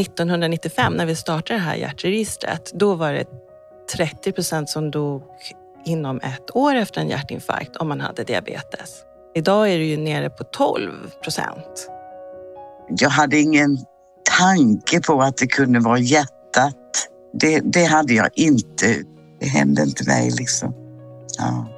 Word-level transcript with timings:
1995 0.00 0.92
när 0.92 1.06
vi 1.06 1.16
startade 1.16 1.58
det 1.58 1.64
här 1.64 1.74
hjärtregistret, 1.74 2.72
då 2.74 2.94
var 2.94 3.12
det 3.12 3.26
30 3.96 4.32
procent 4.32 4.70
som 4.70 4.90
dog 4.90 5.22
inom 5.84 6.20
ett 6.20 6.56
år 6.56 6.74
efter 6.74 7.00
en 7.00 7.08
hjärtinfarkt 7.08 7.76
om 7.76 7.88
man 7.88 8.00
hade 8.00 8.24
diabetes. 8.24 9.02
Idag 9.34 9.72
är 9.72 9.78
det 9.78 9.84
ju 9.84 9.96
nere 9.96 10.30
på 10.30 10.44
12 10.44 10.92
procent. 11.22 11.90
Jag 12.88 13.10
hade 13.10 13.40
ingen 13.40 13.78
tanke 14.38 15.00
på 15.00 15.22
att 15.22 15.36
det 15.36 15.46
kunde 15.46 15.80
vara 15.80 15.98
hjärtat. 15.98 17.08
Det, 17.32 17.60
det 17.64 17.84
hade 17.84 18.14
jag 18.14 18.28
inte. 18.34 18.96
Det 19.40 19.46
hände 19.46 19.82
inte 19.82 20.04
mig 20.06 20.30
liksom. 20.30 20.74
Ja. 21.38 21.73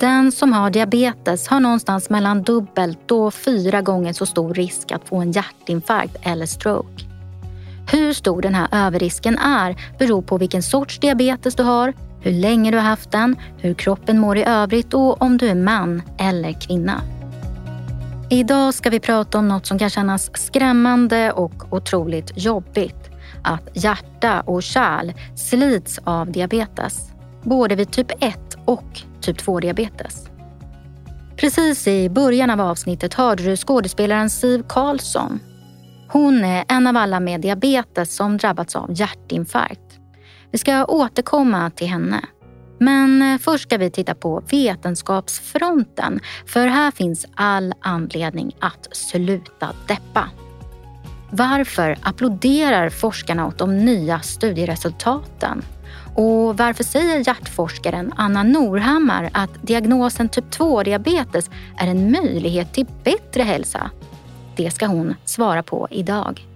Den 0.00 0.32
som 0.32 0.52
har 0.52 0.70
diabetes 0.70 1.48
har 1.48 1.60
någonstans 1.60 2.10
mellan 2.10 2.42
dubbelt 2.42 3.10
och 3.10 3.34
fyra 3.34 3.82
gånger 3.82 4.12
så 4.12 4.26
stor 4.26 4.54
risk 4.54 4.92
att 4.92 5.08
få 5.08 5.16
en 5.16 5.32
hjärtinfarkt 5.32 6.16
eller 6.22 6.46
stroke. 6.46 7.04
Hur 7.92 8.12
stor 8.12 8.42
den 8.42 8.54
här 8.54 8.68
överrisken 8.72 9.38
är 9.38 9.76
beror 9.98 10.22
på 10.22 10.38
vilken 10.38 10.62
sorts 10.62 10.98
diabetes 10.98 11.54
du 11.54 11.62
har, 11.62 11.92
hur 12.20 12.32
länge 12.32 12.70
du 12.70 12.76
har 12.76 12.84
haft 12.84 13.10
den, 13.10 13.36
hur 13.58 13.74
kroppen 13.74 14.18
mår 14.18 14.36
i 14.36 14.44
övrigt 14.44 14.94
och 14.94 15.22
om 15.22 15.38
du 15.38 15.48
är 15.48 15.54
man 15.54 16.02
eller 16.18 16.52
kvinna. 16.52 17.02
Idag 18.30 18.74
ska 18.74 18.90
vi 18.90 19.00
prata 19.00 19.38
om 19.38 19.48
något 19.48 19.66
som 19.66 19.78
kan 19.78 19.90
kännas 19.90 20.30
skrämmande 20.36 21.32
och 21.32 21.72
otroligt 21.72 22.32
jobbigt. 22.36 23.10
Att 23.42 23.68
hjärta 23.72 24.40
och 24.40 24.62
kärl 24.62 25.12
slits 25.36 26.00
av 26.04 26.32
diabetes. 26.32 26.98
Både 27.42 27.74
vid 27.74 27.90
typ 27.90 28.10
1 28.22 28.38
och 28.64 29.02
typ 29.28 29.46
2-diabetes. 29.46 30.28
Precis 31.36 31.86
i 31.86 32.08
början 32.08 32.50
av 32.50 32.60
avsnittet 32.60 33.14
hörde 33.14 33.42
du 33.42 33.56
skådespelaren 33.56 34.30
Siv 34.30 34.62
Karlsson. 34.68 35.40
Hon 36.08 36.44
är 36.44 36.64
en 36.68 36.86
av 36.86 36.96
alla 36.96 37.20
med 37.20 37.40
diabetes 37.40 38.16
som 38.16 38.36
drabbats 38.36 38.76
av 38.76 38.90
hjärtinfarkt. 38.92 39.98
Vi 40.50 40.58
ska 40.58 40.84
återkomma 40.84 41.70
till 41.70 41.86
henne. 41.86 42.24
Men 42.78 43.22
eh, 43.22 43.38
först 43.38 43.64
ska 43.64 43.78
vi 43.78 43.90
titta 43.90 44.14
på 44.14 44.42
vetenskapsfronten. 44.50 46.20
För 46.46 46.66
här 46.66 46.90
finns 46.90 47.26
all 47.34 47.74
anledning 47.80 48.56
att 48.60 48.88
sluta 48.92 49.68
deppa. 49.86 50.30
Varför 51.30 51.98
applåderar 52.02 52.90
forskarna 52.90 53.46
åt 53.46 53.58
de 53.58 53.76
nya 53.76 54.20
studieresultaten? 54.20 55.62
Och 56.18 56.56
varför 56.56 56.84
säger 56.84 57.28
hjärtforskaren 57.28 58.12
Anna 58.16 58.42
Norhammar 58.42 59.30
att 59.32 59.50
diagnosen 59.62 60.28
typ 60.28 60.44
2-diabetes 60.44 61.50
är 61.76 61.86
en 61.86 62.10
möjlighet 62.12 62.72
till 62.72 62.86
bättre 63.04 63.42
hälsa? 63.42 63.90
Det 64.56 64.70
ska 64.70 64.86
hon 64.86 65.14
svara 65.24 65.62
på 65.62 65.88
idag. 65.90 66.46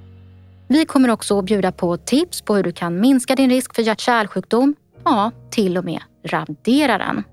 Vi 0.68 0.84
kommer 0.84 1.10
också 1.10 1.38
att 1.38 1.44
bjuda 1.44 1.72
på 1.72 1.96
tips 1.96 2.42
på 2.42 2.56
hur 2.56 2.62
du 2.62 2.72
kan 2.72 3.00
minska 3.00 3.34
din 3.34 3.50
risk 3.50 3.74
för 3.74 3.83
hjärt-kärlsjukdom, 3.83 4.74
ja, 5.05 5.30
till 5.50 5.78
och 5.78 5.84
med 5.84 6.00
radera 6.24 6.98
den. 6.98 7.24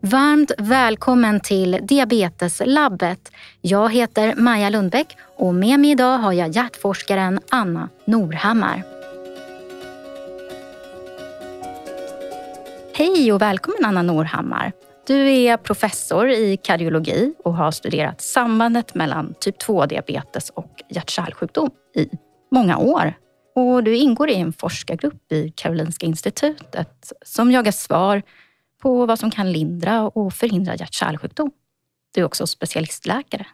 Varmt 0.00 0.52
välkommen 0.58 1.40
till 1.40 1.78
Diabeteslabbet. 1.82 3.30
Jag 3.60 3.92
heter 3.92 4.34
Maja 4.36 4.70
Lundbäck 4.70 5.16
och 5.36 5.54
med 5.54 5.80
mig 5.80 5.90
idag 5.90 6.18
har 6.18 6.32
jag 6.32 6.56
hjärtforskaren 6.56 7.40
Anna 7.50 7.88
Norhammar. 8.04 8.93
Hej 12.96 13.32
och 13.32 13.42
välkommen 13.42 13.84
Anna 13.84 14.02
Norhammar. 14.02 14.72
Du 15.06 15.32
är 15.32 15.56
professor 15.56 16.28
i 16.28 16.56
kardiologi 16.56 17.34
och 17.44 17.54
har 17.54 17.70
studerat 17.70 18.20
sambandet 18.20 18.94
mellan 18.94 19.34
typ 19.40 19.62
2-diabetes 19.62 20.50
och 20.50 20.82
hjärt-kärlsjukdom 20.90 21.70
i 21.96 22.08
många 22.52 22.78
år. 22.78 23.14
Och 23.54 23.84
du 23.84 23.96
ingår 23.96 24.30
i 24.30 24.34
en 24.34 24.52
forskargrupp 24.52 25.32
i 25.32 25.52
Karolinska 25.56 26.06
institutet 26.06 27.12
som 27.24 27.50
jagar 27.50 27.72
svar 27.72 28.22
på 28.82 29.06
vad 29.06 29.18
som 29.18 29.30
kan 29.30 29.52
lindra 29.52 30.02
och 30.02 30.32
förhindra 30.32 30.74
hjärt-kärlsjukdom. 30.74 31.50
Du 32.14 32.20
är 32.20 32.24
också 32.24 32.46
specialistläkare. 32.46 33.46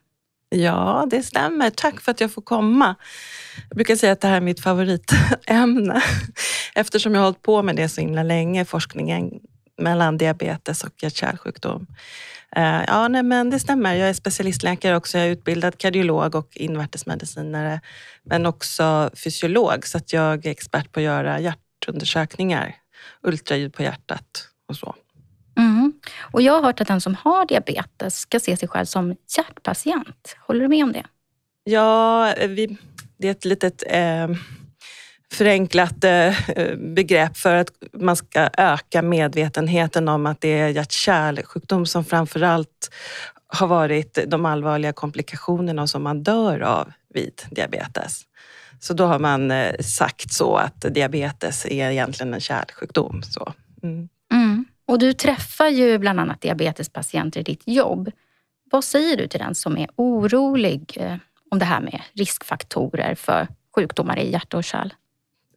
Ja, 0.51 1.07
det 1.11 1.23
stämmer. 1.23 1.71
Tack 1.71 2.01
för 2.01 2.11
att 2.11 2.21
jag 2.21 2.33
får 2.33 2.43
komma. 2.43 2.95
Jag 3.69 3.77
brukar 3.77 3.97
säga 3.97 4.13
att 4.13 4.21
det 4.21 4.29
här 4.29 4.37
är 4.37 4.41
mitt 4.41 4.61
favoritämne 4.61 6.03
eftersom 6.75 7.15
jag 7.15 7.21
har 7.21 7.25
hållit 7.25 7.43
på 7.43 7.63
med 7.63 7.77
det 7.77 7.89
så 7.89 8.01
himla 8.01 8.23
länge, 8.23 8.65
forskningen 8.65 9.31
mellan 9.79 10.19
diabetes 10.19 10.85
och 10.85 11.03
hjärt-kärlsjukdom. 11.03 11.87
Eh, 12.57 12.85
ja, 12.87 13.09
nej, 13.09 13.23
men 13.23 13.51
det 13.51 13.59
stämmer. 13.59 13.95
Jag 13.95 14.09
är 14.09 14.15
specialistläkare 14.15 14.97
också. 14.97 15.19
Jag 15.19 15.27
är 15.27 15.31
utbildad 15.31 15.79
kardiolog 15.79 16.35
och 16.35 16.57
invärtesmedicinare, 16.57 17.81
men 18.23 18.47
också 18.47 19.11
fysiolog, 19.25 19.87
så 19.87 19.99
att 19.99 20.13
jag 20.13 20.47
är 20.47 20.51
expert 20.51 20.93
på 20.93 21.01
att 21.01 21.05
göra 21.05 21.41
hjärtundersökningar, 21.41 22.75
ultraljud 23.23 23.75
på 23.75 23.83
hjärtat 23.83 24.49
och 24.69 24.77
så. 24.77 24.95
Mm. 25.59 25.93
Och 26.33 26.43
jag 26.43 26.53
har 26.53 26.63
hört 26.63 26.81
att 26.81 26.89
den 26.89 27.01
som 27.01 27.15
har 27.15 27.47
diabetes 27.47 28.19
ska 28.21 28.41
se 28.41 28.57
sig 28.57 28.69
själv 28.69 28.85
som 28.85 29.17
hjärtpatient. 29.37 30.37
Håller 30.47 30.61
du 30.61 30.69
med 30.69 30.85
om 30.85 30.93
det? 30.93 31.05
Ja, 31.65 32.35
vi, 32.49 32.77
det 33.19 33.27
är 33.27 33.31
ett 33.31 33.45
litet 33.45 33.83
eh, 33.87 34.29
förenklat 35.33 36.05
eh, 36.05 36.35
begrepp 36.77 37.37
för 37.37 37.55
att 37.55 37.69
man 37.93 38.17
ska 38.17 38.49
öka 38.59 39.03
medvetenheten 39.03 40.09
om 40.09 40.27
att 40.27 40.41
det 40.41 40.59
är 40.59 40.69
hjärt-kärlsjukdom 40.69 41.87
som 41.87 42.05
framförallt 42.05 42.91
har 43.47 43.67
varit 43.67 44.19
de 44.27 44.47
allvarliga 44.47 44.93
komplikationerna 44.93 45.87
som 45.87 46.03
man 46.03 46.23
dör 46.23 46.61
av 46.61 46.93
vid 47.15 47.43
diabetes. 47.51 48.23
Så 48.81 48.95
då 48.95 49.05
har 49.05 49.19
man 49.19 49.51
eh, 49.51 49.79
sagt 49.81 50.33
så 50.33 50.57
att 50.57 50.81
diabetes 50.81 51.67
är 51.67 51.91
egentligen 51.91 52.35
en 52.35 52.41
kärlsjukdom. 52.41 53.23
Så. 53.23 53.53
Mm. 53.83 54.09
Och 54.91 54.99
du 54.99 55.13
träffar 55.13 55.69
ju 55.69 55.99
bland 55.99 56.21
annat 56.21 56.41
diabetespatienter 56.41 57.41
i 57.41 57.43
ditt 57.43 57.63
jobb. 57.65 58.11
Vad 58.71 58.85
säger 58.85 59.17
du 59.17 59.27
till 59.27 59.41
den 59.41 59.55
som 59.55 59.79
är 59.79 59.89
orolig 59.97 60.97
eh, 61.01 61.17
om 61.51 61.59
det 61.59 61.65
här 61.65 61.81
med 61.81 62.03
riskfaktorer 62.13 63.15
för 63.15 63.49
sjukdomar 63.75 64.19
i 64.19 64.31
hjärta 64.31 64.57
och 64.57 64.65
kärl? 64.65 64.95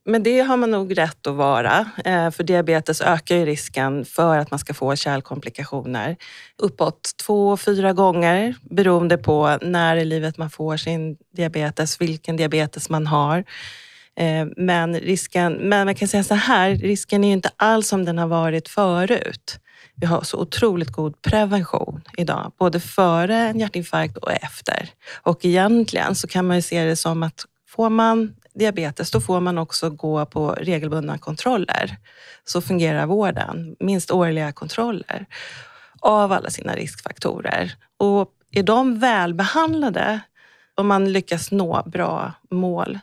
Men 0.05 0.23
det 0.23 0.39
har 0.39 0.57
man 0.57 0.71
nog 0.71 0.97
rätt 0.97 1.27
att 1.27 1.35
vara, 1.35 1.85
eh, 2.05 2.31
för 2.31 2.43
diabetes 2.43 3.01
ökar 3.01 3.35
ju 3.35 3.45
risken 3.45 4.05
för 4.05 4.37
att 4.37 4.51
man 4.51 4.59
ska 4.59 4.73
få 4.73 4.95
kärlkomplikationer 4.95 6.15
uppåt 6.57 7.11
två, 7.25 7.57
fyra 7.57 7.93
gånger 7.93 8.55
beroende 8.61 9.17
på 9.17 9.57
när 9.61 9.95
i 9.95 10.05
livet 10.05 10.37
man 10.37 10.49
får 10.49 10.77
sin 10.77 11.17
diabetes, 11.35 12.01
vilken 12.01 12.37
diabetes 12.37 12.89
man 12.89 13.07
har. 13.07 13.43
Eh, 14.19 14.47
men, 14.57 14.99
risken, 14.99 15.53
men 15.53 15.85
man 15.85 15.95
kan 15.95 16.07
säga 16.07 16.23
så 16.23 16.35
här, 16.35 16.75
risken 16.75 17.23
är 17.23 17.27
ju 17.27 17.33
inte 17.33 17.51
alls 17.55 17.87
som 17.87 18.05
den 18.05 18.17
har 18.17 18.27
varit 18.27 18.69
förut. 18.69 19.59
Vi 19.95 20.05
har 20.05 20.21
så 20.21 20.37
otroligt 20.37 20.89
god 20.89 21.21
prevention 21.21 22.01
idag, 22.17 22.51
både 22.57 22.79
före 22.79 23.35
en 23.35 23.59
hjärtinfarkt 23.59 24.17
och 24.17 24.31
efter. 24.31 24.89
Och 25.21 25.45
egentligen 25.45 26.15
så 26.15 26.27
kan 26.27 26.47
man 26.47 26.55
ju 26.55 26.61
se 26.61 26.83
det 26.83 26.95
som 26.95 27.23
att 27.23 27.45
får 27.69 27.89
man 27.89 28.35
diabetes, 28.53 29.11
då 29.11 29.21
får 29.21 29.39
man 29.39 29.57
också 29.57 29.89
gå 29.89 30.25
på 30.25 30.51
regelbundna 30.51 31.17
kontroller. 31.17 31.97
Så 32.45 32.61
fungerar 32.61 33.05
vården, 33.05 33.75
minst 33.79 34.11
årliga 34.11 34.51
kontroller 34.51 35.25
av 35.99 36.31
alla 36.31 36.49
sina 36.49 36.75
riskfaktorer. 36.75 37.75
Och 37.97 38.29
är 38.51 38.63
de 38.63 38.99
välbehandlade, 38.99 40.19
om 40.75 40.87
man 40.87 41.11
lyckas 41.11 41.51
nå 41.51 41.83
bra 41.85 42.33
mål, 42.51 42.99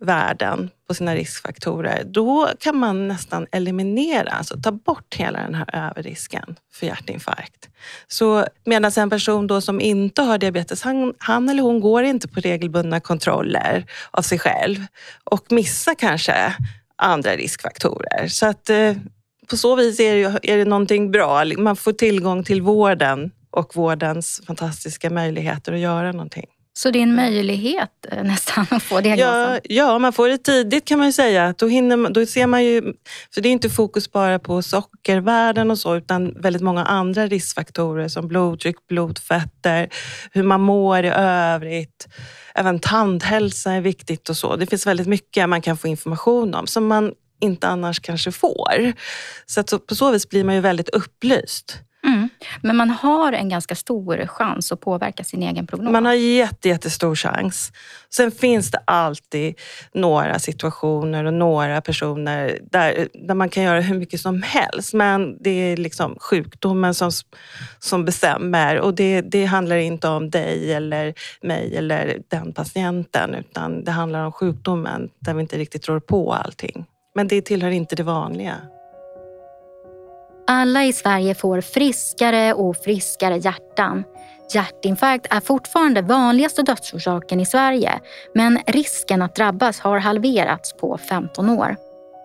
värden 0.00 0.70
på 0.88 0.94
sina 0.94 1.14
riskfaktorer, 1.14 2.04
då 2.04 2.48
kan 2.60 2.76
man 2.76 3.08
nästan 3.08 3.46
eliminera, 3.52 4.30
alltså 4.30 4.60
ta 4.62 4.72
bort 4.72 5.14
hela 5.14 5.38
den 5.38 5.54
här 5.54 5.90
överrisken 5.90 6.56
för 6.72 6.86
hjärtinfarkt. 6.86 7.68
Så 8.08 8.46
medan 8.64 8.92
en 8.96 9.10
person 9.10 9.46
då 9.46 9.60
som 9.60 9.80
inte 9.80 10.22
har 10.22 10.38
diabetes, 10.38 10.82
han, 10.82 11.14
han 11.18 11.48
eller 11.48 11.62
hon 11.62 11.80
går 11.80 12.02
inte 12.02 12.28
på 12.28 12.40
regelbundna 12.40 13.00
kontroller 13.00 13.84
av 14.10 14.22
sig 14.22 14.38
själv 14.38 14.76
och 15.24 15.52
missar 15.52 15.94
kanske 15.94 16.54
andra 16.96 17.36
riskfaktorer. 17.36 18.28
Så 18.28 18.46
att 18.46 18.70
eh, 18.70 18.94
på 19.50 19.56
så 19.56 19.76
vis 19.76 20.00
är 20.00 20.14
det, 20.14 20.52
är 20.52 20.56
det 20.56 20.64
någonting 20.64 21.10
bra. 21.10 21.44
Man 21.58 21.76
får 21.76 21.92
tillgång 21.92 22.44
till 22.44 22.62
vården 22.62 23.30
och 23.50 23.76
vårdens 23.76 24.42
fantastiska 24.46 25.10
möjligheter 25.10 25.72
att 25.72 25.78
göra 25.78 26.12
någonting. 26.12 26.46
Så 26.72 26.90
det 26.90 26.98
är 26.98 27.02
en 27.02 27.14
möjlighet 27.14 28.06
eh, 28.12 28.22
nästan 28.22 28.66
att 28.70 28.82
få 28.82 29.00
diagnosen? 29.00 29.52
Ja, 29.52 29.60
ja, 29.64 29.98
man 29.98 30.12
får 30.12 30.28
det 30.28 30.38
tidigt 30.38 30.84
kan 30.84 30.98
man 30.98 31.08
ju 31.08 31.12
säga. 31.12 31.54
Då, 31.58 31.66
hinner, 31.66 32.10
då 32.10 32.26
ser 32.26 32.46
man 32.46 32.64
ju, 32.64 32.82
för 33.34 33.40
det 33.40 33.48
är 33.48 33.52
inte 33.52 33.70
fokus 33.70 34.12
bara 34.12 34.38
på 34.38 34.62
sockervärden 34.62 35.70
och 35.70 35.78
så, 35.78 35.96
utan 35.96 36.40
väldigt 36.40 36.62
många 36.62 36.84
andra 36.84 37.26
riskfaktorer 37.26 38.08
som 38.08 38.28
blodtryck, 38.28 38.86
blodfetter, 38.88 39.88
hur 40.32 40.42
man 40.42 40.60
mår 40.60 41.04
i 41.04 41.12
övrigt. 41.16 42.08
Även 42.54 42.78
tandhälsa 42.78 43.72
är 43.72 43.80
viktigt 43.80 44.28
och 44.28 44.36
så. 44.36 44.56
Det 44.56 44.66
finns 44.66 44.86
väldigt 44.86 45.06
mycket 45.08 45.48
man 45.48 45.62
kan 45.62 45.76
få 45.76 45.88
information 45.88 46.54
om 46.54 46.66
som 46.66 46.86
man 46.86 47.12
inte 47.40 47.68
annars 47.68 48.00
kanske 48.00 48.32
får. 48.32 48.92
Så, 49.46 49.60
att 49.60 49.68
så 49.68 49.78
på 49.78 49.94
så 49.94 50.10
vis 50.10 50.28
blir 50.28 50.44
man 50.44 50.54
ju 50.54 50.60
väldigt 50.60 50.88
upplyst. 50.88 51.78
Mm. 52.02 52.28
Men 52.62 52.76
man 52.76 52.90
har 52.90 53.32
en 53.32 53.48
ganska 53.48 53.74
stor 53.74 54.26
chans 54.26 54.72
att 54.72 54.80
påverka 54.80 55.24
sin 55.24 55.42
egen 55.42 55.66
prognos. 55.66 55.92
Man 55.92 56.06
har 56.06 56.12
jätte, 56.12 56.68
jättestor 56.68 57.14
chans. 57.14 57.72
Sen 58.10 58.30
finns 58.30 58.70
det 58.70 58.78
alltid 58.84 59.54
några 59.92 60.38
situationer 60.38 61.24
och 61.24 61.34
några 61.34 61.80
personer 61.80 62.58
där, 62.62 63.08
där 63.14 63.34
man 63.34 63.48
kan 63.48 63.62
göra 63.62 63.80
hur 63.80 63.98
mycket 63.98 64.20
som 64.20 64.42
helst. 64.42 64.94
Men 64.94 65.42
det 65.42 65.50
är 65.50 65.76
liksom 65.76 66.16
sjukdomen 66.20 66.94
som, 66.94 67.10
som 67.78 68.04
bestämmer 68.04 68.80
och 68.80 68.94
det, 68.94 69.20
det 69.20 69.44
handlar 69.44 69.76
inte 69.76 70.08
om 70.08 70.30
dig 70.30 70.74
eller 70.74 71.14
mig 71.42 71.76
eller 71.76 72.18
den 72.28 72.52
patienten 72.52 73.34
utan 73.34 73.84
det 73.84 73.90
handlar 73.90 74.24
om 74.24 74.32
sjukdomen 74.32 75.08
där 75.18 75.34
vi 75.34 75.40
inte 75.40 75.58
riktigt 75.58 75.88
rår 75.88 76.00
på 76.00 76.32
allting. 76.32 76.84
Men 77.14 77.28
det 77.28 77.42
tillhör 77.42 77.70
inte 77.70 77.96
det 77.96 78.02
vanliga. 78.02 78.56
Alla 80.52 80.84
i 80.84 80.92
Sverige 80.92 81.34
får 81.34 81.60
friskare 81.60 82.54
och 82.54 82.76
friskare 82.76 83.36
hjärtan. 83.36 84.04
Hjärtinfarkt 84.54 85.26
är 85.30 85.40
fortfarande 85.40 86.02
vanligaste 86.02 86.62
dödsorsaken 86.62 87.40
i 87.40 87.46
Sverige 87.46 88.00
men 88.34 88.58
risken 88.66 89.22
att 89.22 89.34
drabbas 89.34 89.80
har 89.80 89.98
halverats 89.98 90.72
på 90.72 90.98
15 90.98 91.50
år. 91.50 91.76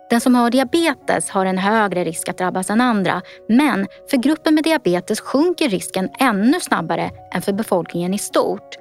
Den 0.10 0.22
som 0.22 0.36
har 0.36 0.50
diabetes 0.50 1.30
har 1.30 1.46
en 1.46 1.58
högre 1.58 2.04
risk 2.04 2.30
att 2.30 2.38
drabbas 2.38 2.70
än 2.70 2.82
andra 2.82 3.22
men 3.50 3.88
för 4.10 4.18
gruppen 4.18 4.56
med 4.56 4.64
diabetes 4.64 5.20
sjunker 5.20 5.70
risken 5.70 6.10
ännu 6.20 6.60
snabbare 6.60 7.12
än 7.34 7.42
för 7.42 7.54
befolkningen 7.54 8.14
i 8.14 8.18
stort. 8.18 8.76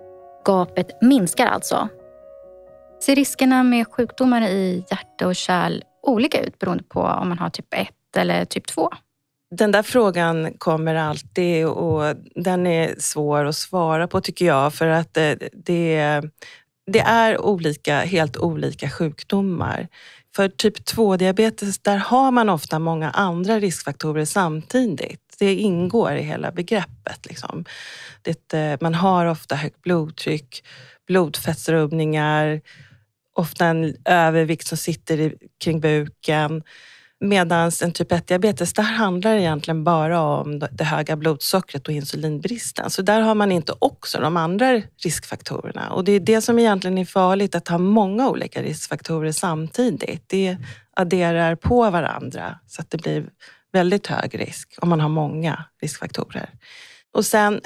Gapet 0.44 1.02
minskar 1.02 1.46
alltså. 1.46 1.88
Ser 3.02 3.16
riskerna 3.16 3.62
med 3.62 3.86
sjukdomar 3.88 4.42
i 4.42 4.84
hjärta 4.90 5.26
och 5.26 5.36
kärl 5.36 5.82
olika 6.02 6.40
ut 6.40 6.58
beroende 6.58 6.84
på 6.84 7.00
om 7.00 7.28
man 7.28 7.38
har 7.38 7.50
typ 7.50 7.74
1 7.74 7.88
eller 8.16 8.44
typ 8.44 8.66
2? 8.66 8.90
Den 9.56 9.72
där 9.72 9.82
frågan 9.82 10.52
kommer 10.58 10.94
alltid 10.94 11.66
och 11.66 12.16
den 12.34 12.66
är 12.66 12.94
svår 12.98 13.44
att 13.44 13.56
svara 13.56 14.08
på 14.08 14.20
tycker 14.20 14.44
jag 14.46 14.74
för 14.74 14.86
att 14.86 15.16
eh, 15.16 15.32
det, 15.52 16.22
det, 16.86 17.00
är 17.00 17.40
olika, 17.40 17.98
helt 17.98 18.36
olika 18.36 18.90
sjukdomar. 18.90 19.88
För 20.36 20.48
typ 20.48 20.78
2-diabetes, 20.78 21.78
där 21.82 21.96
har 21.96 22.30
man 22.30 22.48
ofta 22.48 22.78
många 22.78 23.10
andra 23.10 23.60
riskfaktorer 23.60 24.24
samtidigt. 24.24 25.20
Det 25.38 25.54
ingår 25.54 26.12
i 26.12 26.22
hela 26.22 26.52
begreppet. 26.52 27.26
Liksom. 27.26 27.64
Det, 28.22 28.54
eh, 28.54 28.78
man 28.80 28.94
har 28.94 29.26
ofta 29.26 29.54
högt 29.54 29.82
blodtryck, 29.82 30.64
blodfettsrubbningar, 31.06 32.60
ofta 33.34 33.66
en 33.66 33.96
övervikt 34.04 34.66
som 34.66 34.78
sitter 34.78 35.20
i, 35.20 35.34
kring 35.64 35.80
buken. 35.80 36.62
Medan 37.24 37.70
en 37.82 37.92
typ 37.92 38.12
1-diabetes, 38.12 38.72
där 38.72 38.82
handlar 38.82 39.34
det 39.34 39.40
egentligen 39.40 39.84
bara 39.84 40.20
om 40.20 40.58
det 40.58 40.84
höga 40.84 41.16
blodsockret 41.16 41.88
och 41.88 41.94
insulinbristen. 41.94 42.90
Så 42.90 43.02
där 43.02 43.20
har 43.20 43.34
man 43.34 43.52
inte 43.52 43.72
också 43.78 44.20
de 44.20 44.36
andra 44.36 44.82
riskfaktorerna. 45.02 45.90
Och 45.92 46.04
det 46.04 46.12
är 46.12 46.20
det 46.20 46.40
som 46.40 46.58
egentligen 46.58 46.98
är 46.98 47.04
farligt, 47.04 47.54
att 47.54 47.68
ha 47.68 47.78
många 47.78 48.28
olika 48.28 48.62
riskfaktorer 48.62 49.32
samtidigt. 49.32 50.24
Det 50.26 50.56
adderar 50.96 51.56
på 51.56 51.90
varandra 51.90 52.58
så 52.66 52.82
att 52.82 52.90
det 52.90 52.98
blir 52.98 53.26
väldigt 53.72 54.06
hög 54.06 54.40
risk 54.40 54.74
om 54.78 54.88
man 54.88 55.00
har 55.00 55.08
många 55.08 55.64
riskfaktorer. 55.82 56.48
Och 57.12 57.26
sen 57.26 57.60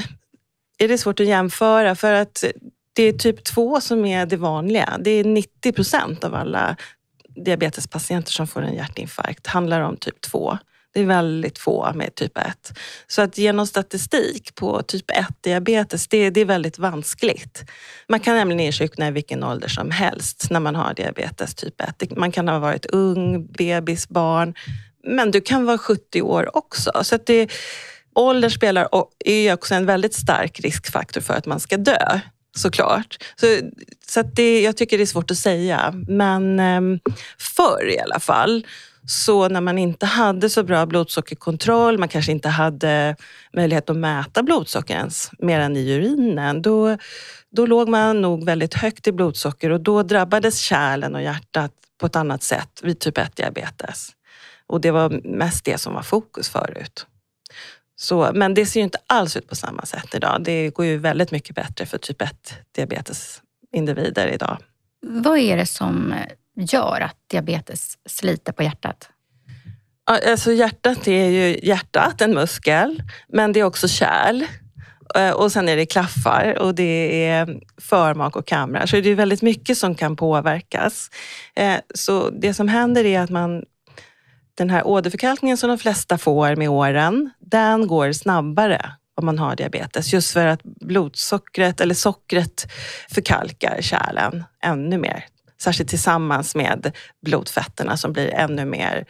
är 0.79 0.89
det 0.89 0.99
svårt 0.99 1.21
att 1.21 1.27
jämföra 1.27 1.95
för 1.95 2.13
att 2.13 2.45
det 2.93 3.03
är 3.03 3.13
typ 3.13 3.45
2 3.45 3.81
som 3.81 4.05
är 4.05 4.27
det 4.27 4.37
vanliga. 4.37 4.99
Det 5.01 5.11
är 5.11 5.25
90 5.25 5.73
procent 5.73 6.25
av 6.25 6.35
alla 6.35 6.77
diabetespatienter 7.45 8.33
som 8.33 8.47
får 8.47 8.63
en 8.63 8.75
hjärtinfarkt 8.75 9.47
handlar 9.47 9.81
om 9.81 9.97
typ 9.97 10.21
2. 10.21 10.59
Det 10.95 11.01
är 11.01 11.07
väldigt 11.07 11.59
få 11.59 11.93
med 11.95 12.15
typ 12.15 12.39
1. 12.39 12.79
Så 13.07 13.23
att 13.23 13.39
ge 13.39 13.53
någon 13.53 13.67
statistik 13.67 14.55
på 14.55 14.83
typ 14.83 15.11
1-diabetes, 15.11 16.07
det, 16.11 16.31
det, 16.31 16.41
är 16.41 16.45
väldigt 16.45 16.79
vanskligt. 16.79 17.65
Man 18.09 18.21
kan 18.21 18.37
nämligen 18.37 18.61
insjukna 18.61 19.09
i 19.09 19.11
vilken 19.11 19.45
ålder 19.45 19.69
som 19.69 19.91
helst 19.91 20.47
när 20.51 20.61
man 20.61 20.75
har 20.75 20.95
diabetes 20.95 21.55
typ 21.55 21.81
1. 21.81 22.17
Man 22.17 22.33
kan 22.33 22.49
ha 22.49 22.59
varit 22.59 22.87
ung, 22.87 23.47
bebis, 23.47 24.09
barn, 24.09 24.55
men 25.05 25.31
du 25.31 25.41
kan 25.41 25.67
vara 25.67 25.79
70 25.79 26.23
år 26.23 26.57
också. 26.57 26.91
Så 27.03 27.15
att 27.15 27.27
det, 27.27 27.51
ålder 28.15 28.49
spelar 28.49 28.95
och 28.95 29.11
är 29.25 29.55
också 29.55 29.75
en 29.75 29.87
väldigt 29.87 30.15
stark 30.15 30.61
riskfaktor 30.61 31.21
för 31.21 31.35
att 31.35 31.47
man 31.47 31.61
ska 31.61 31.77
dö 31.77 32.21
såklart. 32.59 33.25
Så, 33.37 33.47
så 34.07 34.21
att 34.21 34.37
det, 34.37 34.61
jag 34.61 34.77
tycker 34.77 34.99
det 34.99 35.05
är 35.05 35.07
svårt 35.07 35.31
att 35.31 35.39
säga. 35.39 35.95
Men 36.09 36.61
ehm, 36.61 37.01
förr 37.57 37.91
i 37.91 37.99
alla 37.99 38.21
fall, 38.21 38.67
så 39.09 39.49
när 39.49 39.61
man 39.61 39.79
inte 39.79 40.07
hade 40.07 40.51
så 40.51 40.63
bra 40.63 40.87
blodsockerkontroll, 40.87 41.99
man 41.99 42.09
kanske 42.09 42.33
inte 42.33 42.49
hade 42.49 43.17
möjlighet 43.53 43.91
att 43.91 43.97
mäta 43.97 44.43
blodsocker 44.43 44.95
ens 44.95 45.31
mer 45.39 45.61
än 45.61 45.77
i 45.77 45.91
urinen, 45.91 46.63
då, 46.63 46.97
då 47.51 47.67
låg 47.67 47.89
man 47.89 48.21
nog 48.21 48.45
väldigt 48.45 48.75
högt 48.75 49.07
i 49.07 49.13
blodsocker 49.13 49.71
och 49.71 49.81
då 49.81 50.03
drabbades 50.03 50.59
kärlen 50.59 51.15
och 51.15 51.23
hjärtat 51.23 51.73
på 52.01 52.07
ett 52.07 52.17
annat 52.17 52.43
sätt 52.43 52.81
vid 52.83 53.01
typ 53.01 53.19
1-diabetes. 53.19 54.11
Och 54.67 54.81
det 54.81 54.91
var 54.91 55.21
mest 55.25 55.65
det 55.65 55.79
som 55.79 55.95
var 55.95 56.03
fokus 56.03 56.49
förut. 56.49 57.07
Så, 58.01 58.31
men 58.35 58.55
det 58.55 58.67
ser 58.67 58.81
ju 58.81 58.85
inte 58.85 58.99
alls 59.07 59.37
ut 59.37 59.49
på 59.49 59.57
samma 59.57 59.87
sätt 59.87 60.15
idag. 60.15 60.45
Det 60.45 60.71
går 60.71 60.87
ju 60.87 60.97
väldigt 60.97 61.31
mycket 61.31 61.57
bättre 61.57 61.87
för 61.87 61.99
typ 61.99 62.23
1 62.23 62.31
diabetesindivider 62.73 64.29
idag. 64.29 64.59
Vad 65.01 65.39
är 65.39 65.57
det 65.57 65.67
som 65.67 66.15
gör 66.57 67.01
att 67.01 67.17
diabetes 67.31 67.99
sliter 68.07 68.53
på 68.53 68.63
hjärtat? 68.63 69.09
Alltså 70.05 70.53
hjärtat 70.53 71.09
är 71.09 71.29
ju 71.29 71.59
hjärtat, 71.63 72.21
en 72.21 72.35
muskel, 72.35 73.03
men 73.29 73.53
det 73.53 73.61
är 73.61 73.65
också 73.65 73.89
kärl. 73.89 74.45
Eh, 75.15 75.31
och 75.31 75.53
sen 75.53 75.69
är 75.69 75.77
det 75.77 75.87
klaffar 75.87 76.59
och 76.59 76.75
det 76.75 77.25
är 77.25 77.61
förmak 77.81 78.37
och 78.37 78.47
kamrar. 78.47 78.87
Så 78.87 79.01
det 79.01 79.11
är 79.11 79.15
väldigt 79.15 79.43
mycket 79.43 79.79
som 79.79 79.95
kan 79.95 80.17
påverkas. 80.17 81.11
Eh, 81.57 81.77
så 81.95 82.31
det 82.31 82.55
som 82.55 82.69
händer 82.69 83.05
är 83.05 83.21
att 83.21 83.31
man 83.31 83.65
den 84.59 84.71
här 84.71 84.87
åderförkalkningen 84.87 85.57
som 85.57 85.69
de 85.69 85.79
flesta 85.79 86.19
får 86.19 86.57
med 86.57 86.69
åren, 86.69 87.31
den 87.41 87.87
går 87.87 88.13
snabbare 88.13 88.93
om 89.15 89.27
man 89.27 89.39
har 89.39 89.57
diabetes. 89.57 90.13
Just 90.13 90.33
för 90.33 90.47
att 90.47 90.63
blodsockret 90.63 91.81
eller 91.81 91.95
sockret 91.95 92.73
förkalkar 93.11 93.79
kärlen 93.81 94.45
ännu 94.65 94.99
mer. 94.99 95.25
Särskilt 95.61 95.91
tillsammans 95.91 96.55
med 96.55 96.97
blodfetterna 97.23 97.97
som 97.97 98.13
blir 98.13 98.29
ännu 98.29 98.65
mer 98.65 99.07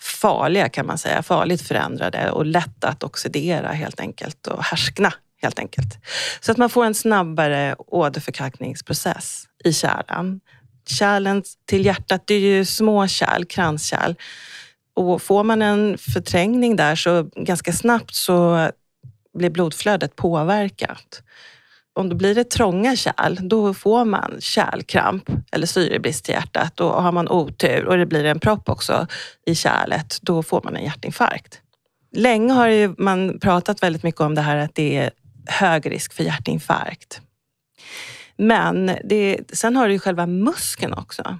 farliga 0.00 0.68
kan 0.68 0.86
man 0.86 0.98
säga. 0.98 1.22
Farligt 1.22 1.62
förändrade 1.62 2.30
och 2.30 2.46
lätta 2.46 2.88
att 2.88 3.02
oxidera 3.02 3.72
helt 3.72 4.00
enkelt 4.00 4.46
och 4.46 4.64
härskna 4.64 5.12
helt 5.42 5.58
enkelt. 5.58 5.98
Så 6.40 6.52
att 6.52 6.58
man 6.58 6.70
får 6.70 6.84
en 6.84 6.94
snabbare 6.94 7.74
åderförkalkningsprocess 7.78 9.44
i 9.64 9.72
kärlen. 9.72 10.40
Kärlen 10.86 11.42
till 11.66 11.86
hjärtat, 11.86 12.22
det 12.26 12.34
är 12.34 12.40
ju 12.40 12.64
små 12.64 13.06
kärl, 13.06 13.44
kranskärl 13.44 14.14
och 14.98 15.22
får 15.22 15.44
man 15.44 15.62
en 15.62 15.98
förträngning 15.98 16.76
där 16.76 16.96
så 16.96 17.22
ganska 17.22 17.72
snabbt 17.72 18.14
så 18.14 18.70
blir 19.34 19.50
blodflödet 19.50 20.16
påverkat. 20.16 21.22
Om 21.92 22.08
det 22.08 22.14
blir 22.14 22.34
det 22.34 22.50
trånga 22.50 22.96
kärl, 22.96 23.38
då 23.40 23.74
får 23.74 24.04
man 24.04 24.36
kärlkramp 24.40 25.30
eller 25.52 25.66
syrebrist 25.66 26.28
i 26.28 26.32
hjärtat. 26.32 26.80
Och 26.80 27.02
har 27.02 27.12
man 27.12 27.28
otur 27.28 27.84
och 27.84 27.98
det 27.98 28.06
blir 28.06 28.24
en 28.24 28.40
propp 28.40 28.68
också 28.68 29.06
i 29.46 29.54
kärlet, 29.54 30.18
då 30.22 30.42
får 30.42 30.60
man 30.64 30.76
en 30.76 30.84
hjärtinfarkt. 30.84 31.60
Länge 32.12 32.52
har 32.52 33.00
man 33.02 33.38
pratat 33.40 33.82
väldigt 33.82 34.02
mycket 34.02 34.20
om 34.20 34.34
det 34.34 34.40
här 34.40 34.56
att 34.56 34.74
det 34.74 34.96
är 34.96 35.10
hög 35.46 35.90
risk 35.90 36.12
för 36.12 36.24
hjärtinfarkt. 36.24 37.20
Men 38.36 38.90
det, 39.04 39.38
sen 39.52 39.76
har 39.76 39.86
du 39.86 39.92
ju 39.92 39.98
själva 39.98 40.26
muskeln 40.26 40.94
också 40.94 41.38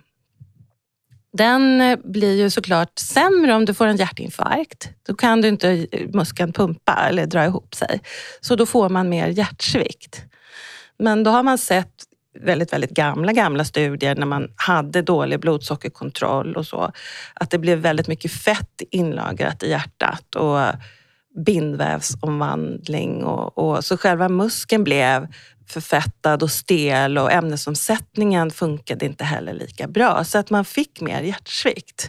den 1.32 1.80
eh, 1.80 1.99
blir 2.04 2.37
ju 2.37 2.50
såklart 2.50 2.99
sämre 2.99 3.54
om 3.54 3.64
du 3.64 3.75
får 3.75 3.87
en 3.87 3.97
hjärtinfarkt. 3.97 4.88
Då 5.06 5.14
kan 5.14 5.40
du 5.40 5.49
inte 5.49 5.87
eh, 5.92 6.08
muskeln 6.12 6.52
pumpa 6.52 7.06
eller 7.08 7.26
dra 7.26 7.44
ihop 7.44 7.75
sig. 7.75 8.00
Så 8.40 8.56
då 8.56 8.66
får 8.66 8.88
man 8.88 9.08
mer 9.08 9.28
hjärtsvikt. 9.28 10.23
Men 10.99 11.25
då 11.25 11.30
har 11.30 11.42
man 11.42 11.58
sett 11.58 11.92
väldigt, 12.40 12.73
väldigt 12.73 12.90
gamla, 12.90 13.32
gamla 13.32 13.64
studier 13.64 14.14
när 14.14 14.26
man 14.26 14.49
hade 14.56 15.02
dålig 15.02 15.40
blodsockerkontroll 15.40 16.56
och 16.56 16.66
så, 16.66 16.92
att 17.35 17.50
det 17.50 17.58
blev 17.58 17.78
väldigt 17.78 18.08
mycket 18.08 18.32
fett 18.32 18.82
inlagrat 18.90 19.62
i 19.62 19.70
hjärtat 19.70 20.35
och 20.35 20.61
bindvävsomvandling 21.47 23.25
och, 23.25 23.58
och 23.58 23.85
så 23.85 23.97
själva 23.97 24.28
muskeln 24.28 24.85
blev 24.85 25.28
förfettad 25.72 26.42
och 26.42 26.50
stel 26.50 27.18
och 27.18 27.32
ämnesomsättningen 27.32 28.50
funkade 28.50 29.06
inte 29.06 29.25
heller 29.25 29.52
lika 29.52 29.88
bra. 29.88 30.25
Så 30.25 30.38
att 30.38 30.50
man 30.50 30.64
fick 30.64 31.00
mer 31.00 31.22
hjärtsvikt. 31.22 32.08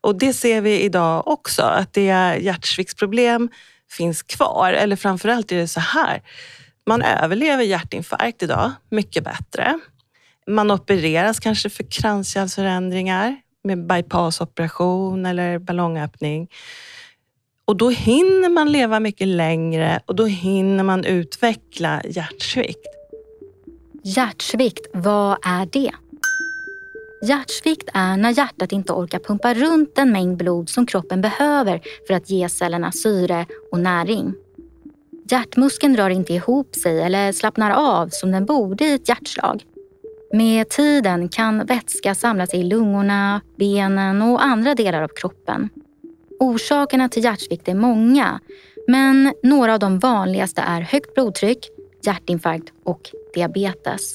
Och 0.00 0.18
det 0.18 0.32
ser 0.32 0.60
vi 0.60 0.80
idag 0.80 1.28
också, 1.28 1.62
att 1.62 1.92
det 1.92 2.38
hjärtsviktsproblem 2.40 3.48
finns 3.90 4.22
kvar. 4.22 4.72
Eller 4.72 4.96
framförallt 4.96 5.52
är 5.52 5.56
det 5.56 5.68
så 5.68 5.80
här, 5.80 6.22
man 6.86 7.02
överlever 7.02 7.64
hjärtinfarkt 7.64 8.42
idag 8.42 8.72
mycket 8.90 9.24
bättre. 9.24 9.78
Man 10.46 10.70
opereras 10.70 11.40
kanske 11.40 11.70
för 11.70 11.84
kranskärlsförändringar 11.90 13.36
med 13.64 13.86
bypassoperation 13.86 15.26
eller 15.26 15.58
ballongöppning. 15.58 16.48
Och 17.66 17.76
då 17.76 17.90
hinner 17.90 18.48
man 18.48 18.72
leva 18.72 19.00
mycket 19.00 19.28
längre 19.28 20.00
och 20.06 20.14
då 20.14 20.24
hinner 20.24 20.84
man 20.84 21.04
utveckla 21.04 22.02
hjärtsvikt. 22.04 22.86
Hjärtsvikt, 24.02 24.86
vad 24.92 25.38
är 25.44 25.66
det? 25.72 25.90
Hjärtsvikt 27.22 27.88
är 27.94 28.16
när 28.16 28.30
hjärtat 28.30 28.72
inte 28.72 28.92
orkar 28.92 29.18
pumpa 29.18 29.54
runt 29.54 29.94
den 29.96 30.12
mängd 30.12 30.36
blod 30.36 30.68
som 30.68 30.86
kroppen 30.86 31.20
behöver 31.20 31.80
för 32.06 32.14
att 32.14 32.30
ge 32.30 32.48
cellerna 32.48 32.92
syre 32.92 33.46
och 33.72 33.80
näring. 33.80 34.34
Hjärtmuskeln 35.30 35.92
drar 35.92 36.10
inte 36.10 36.32
ihop 36.32 36.74
sig 36.74 37.02
eller 37.02 37.32
slappnar 37.32 37.70
av 37.70 38.08
som 38.08 38.32
den 38.32 38.46
borde 38.46 38.84
i 38.84 38.94
ett 38.94 39.08
hjärtslag. 39.08 39.64
Med 40.32 40.68
tiden 40.68 41.28
kan 41.28 41.66
vätska 41.66 42.14
samla 42.14 42.46
sig 42.46 42.60
i 42.60 42.62
lungorna, 42.62 43.40
benen 43.56 44.22
och 44.22 44.44
andra 44.44 44.74
delar 44.74 45.02
av 45.02 45.08
kroppen. 45.08 45.68
Orsakerna 46.40 47.08
till 47.08 47.24
hjärtsvikt 47.24 47.68
är 47.68 47.74
många, 47.74 48.40
men 48.88 49.34
några 49.42 49.72
av 49.72 49.78
de 49.78 49.98
vanligaste 49.98 50.60
är 50.60 50.80
högt 50.80 51.14
blodtryck, 51.14 51.70
hjärtinfarkt 52.06 52.72
och 52.84 53.00
diabetes. 53.34 54.14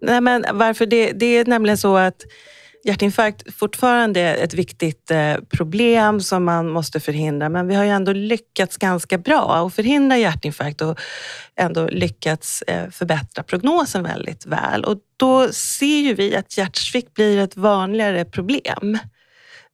Nej, 0.00 0.20
men 0.20 0.44
varför 0.52 0.86
det, 0.86 1.12
det 1.12 1.26
är 1.26 1.44
nämligen 1.44 1.78
så 1.78 1.96
att 1.96 2.24
hjärtinfarkt 2.84 3.54
fortfarande 3.54 4.20
är 4.20 4.44
ett 4.44 4.54
viktigt 4.54 5.10
eh, 5.10 5.34
problem 5.50 6.20
som 6.20 6.44
man 6.44 6.68
måste 6.68 7.00
förhindra. 7.00 7.48
Men 7.48 7.68
vi 7.68 7.74
har 7.74 7.84
ju 7.84 7.90
ändå 7.90 8.12
lyckats 8.12 8.76
ganska 8.76 9.18
bra 9.18 9.66
att 9.66 9.74
förhindra 9.74 10.18
hjärtinfarkt 10.18 10.80
och 10.80 10.98
ändå 11.56 11.86
lyckats 11.86 12.62
eh, 12.62 12.90
förbättra 12.90 13.42
prognosen 13.42 14.02
väldigt 14.02 14.46
väl. 14.46 14.84
Och 14.84 14.98
då 15.16 15.48
ser 15.52 16.00
ju 16.00 16.14
vi 16.14 16.36
att 16.36 16.58
hjärtsvikt 16.58 17.14
blir 17.14 17.38
ett 17.38 17.56
vanligare 17.56 18.24
problem 18.24 18.98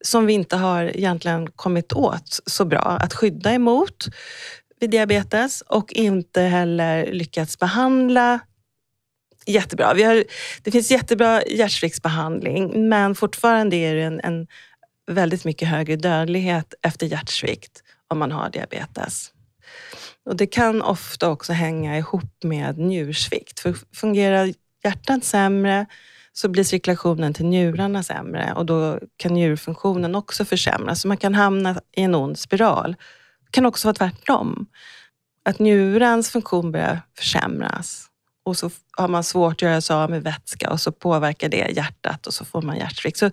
som 0.04 0.26
vi 0.26 0.32
inte 0.32 0.56
har 0.56 0.84
egentligen 0.84 1.46
kommit 1.50 1.92
åt 1.92 2.40
så 2.46 2.64
bra 2.64 2.98
att 3.00 3.14
skydda 3.14 3.52
emot 3.52 4.06
vid 4.80 4.90
diabetes 4.90 5.60
och 5.60 5.92
inte 5.92 6.42
heller 6.42 7.12
lyckats 7.12 7.58
behandla 7.58 8.40
jättebra. 9.46 9.94
Vi 9.94 10.02
har, 10.02 10.24
det 10.62 10.70
finns 10.70 10.90
jättebra 10.90 11.42
hjärtsviktsbehandling 11.42 12.88
men 12.88 13.14
fortfarande 13.14 13.76
är 13.76 13.94
det 13.94 14.02
en, 14.02 14.20
en 14.20 14.46
väldigt 15.10 15.44
mycket 15.44 15.68
högre 15.68 15.96
dödlighet 15.96 16.74
efter 16.82 17.06
hjärtsvikt 17.06 17.82
om 18.08 18.18
man 18.18 18.32
har 18.32 18.50
diabetes. 18.50 19.32
Och 20.24 20.36
det 20.36 20.46
kan 20.46 20.82
ofta 20.82 21.28
också 21.28 21.52
hänga 21.52 21.98
ihop 21.98 22.44
med 22.44 22.78
njursvikt. 22.78 23.60
För 23.60 23.76
fungerar 23.94 24.52
hjärtat 24.84 25.24
sämre 25.24 25.86
så 26.32 26.48
blir 26.48 26.64
cirkulationen 26.64 27.34
till 27.34 27.46
njurarna 27.46 28.02
sämre 28.02 28.52
och 28.56 28.66
då 28.66 28.98
kan 29.16 29.34
njurfunktionen 29.34 30.14
också 30.14 30.44
försämras. 30.44 31.00
Så 31.00 31.08
man 31.08 31.16
kan 31.16 31.34
hamna 31.34 31.80
i 31.96 32.02
en 32.02 32.14
ond 32.14 32.38
spiral. 32.38 32.96
Det 33.44 33.50
kan 33.50 33.66
också 33.66 33.88
vara 33.88 33.94
tvärtom. 33.94 34.66
Att 35.44 35.58
njurens 35.58 36.30
funktion 36.30 36.72
börjar 36.72 37.02
försämras 37.18 38.06
och 38.44 38.56
så 38.56 38.70
har 38.96 39.08
man 39.08 39.24
svårt 39.24 39.52
att 39.52 39.62
göra 39.62 39.80
sig 39.80 39.96
av 39.96 40.10
med 40.10 40.22
vätska 40.22 40.70
och 40.70 40.80
så 40.80 40.92
påverkar 40.92 41.48
det 41.48 41.72
hjärtat 41.76 42.26
och 42.26 42.34
så 42.34 42.44
får 42.44 42.62
man 42.62 42.76
hjärtsvikt. 42.76 43.18
Så 43.18 43.30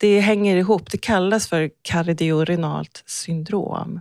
det 0.00 0.20
hänger 0.20 0.56
ihop. 0.56 0.90
Det 0.90 0.98
kallas 0.98 1.48
för 1.48 1.70
kardiorenalt 1.82 3.02
syndrom. 3.06 4.00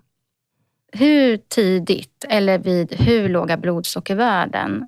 Hur 0.91 1.38
tidigt 1.38 2.25
eller 2.29 2.60
vid 2.60 2.93
hur 2.93 3.29
låga 3.29 3.57
blodsockervärden 3.57 4.88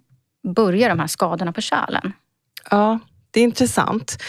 börjar 0.56 0.90
de 0.90 1.00
här 1.00 1.08
skadorna 1.08 1.54
på 1.54 1.62
kärlen? 1.62 2.14
Ja, 2.70 3.00
det 3.38 3.42
är 3.42 3.44
intressant. 3.44 4.24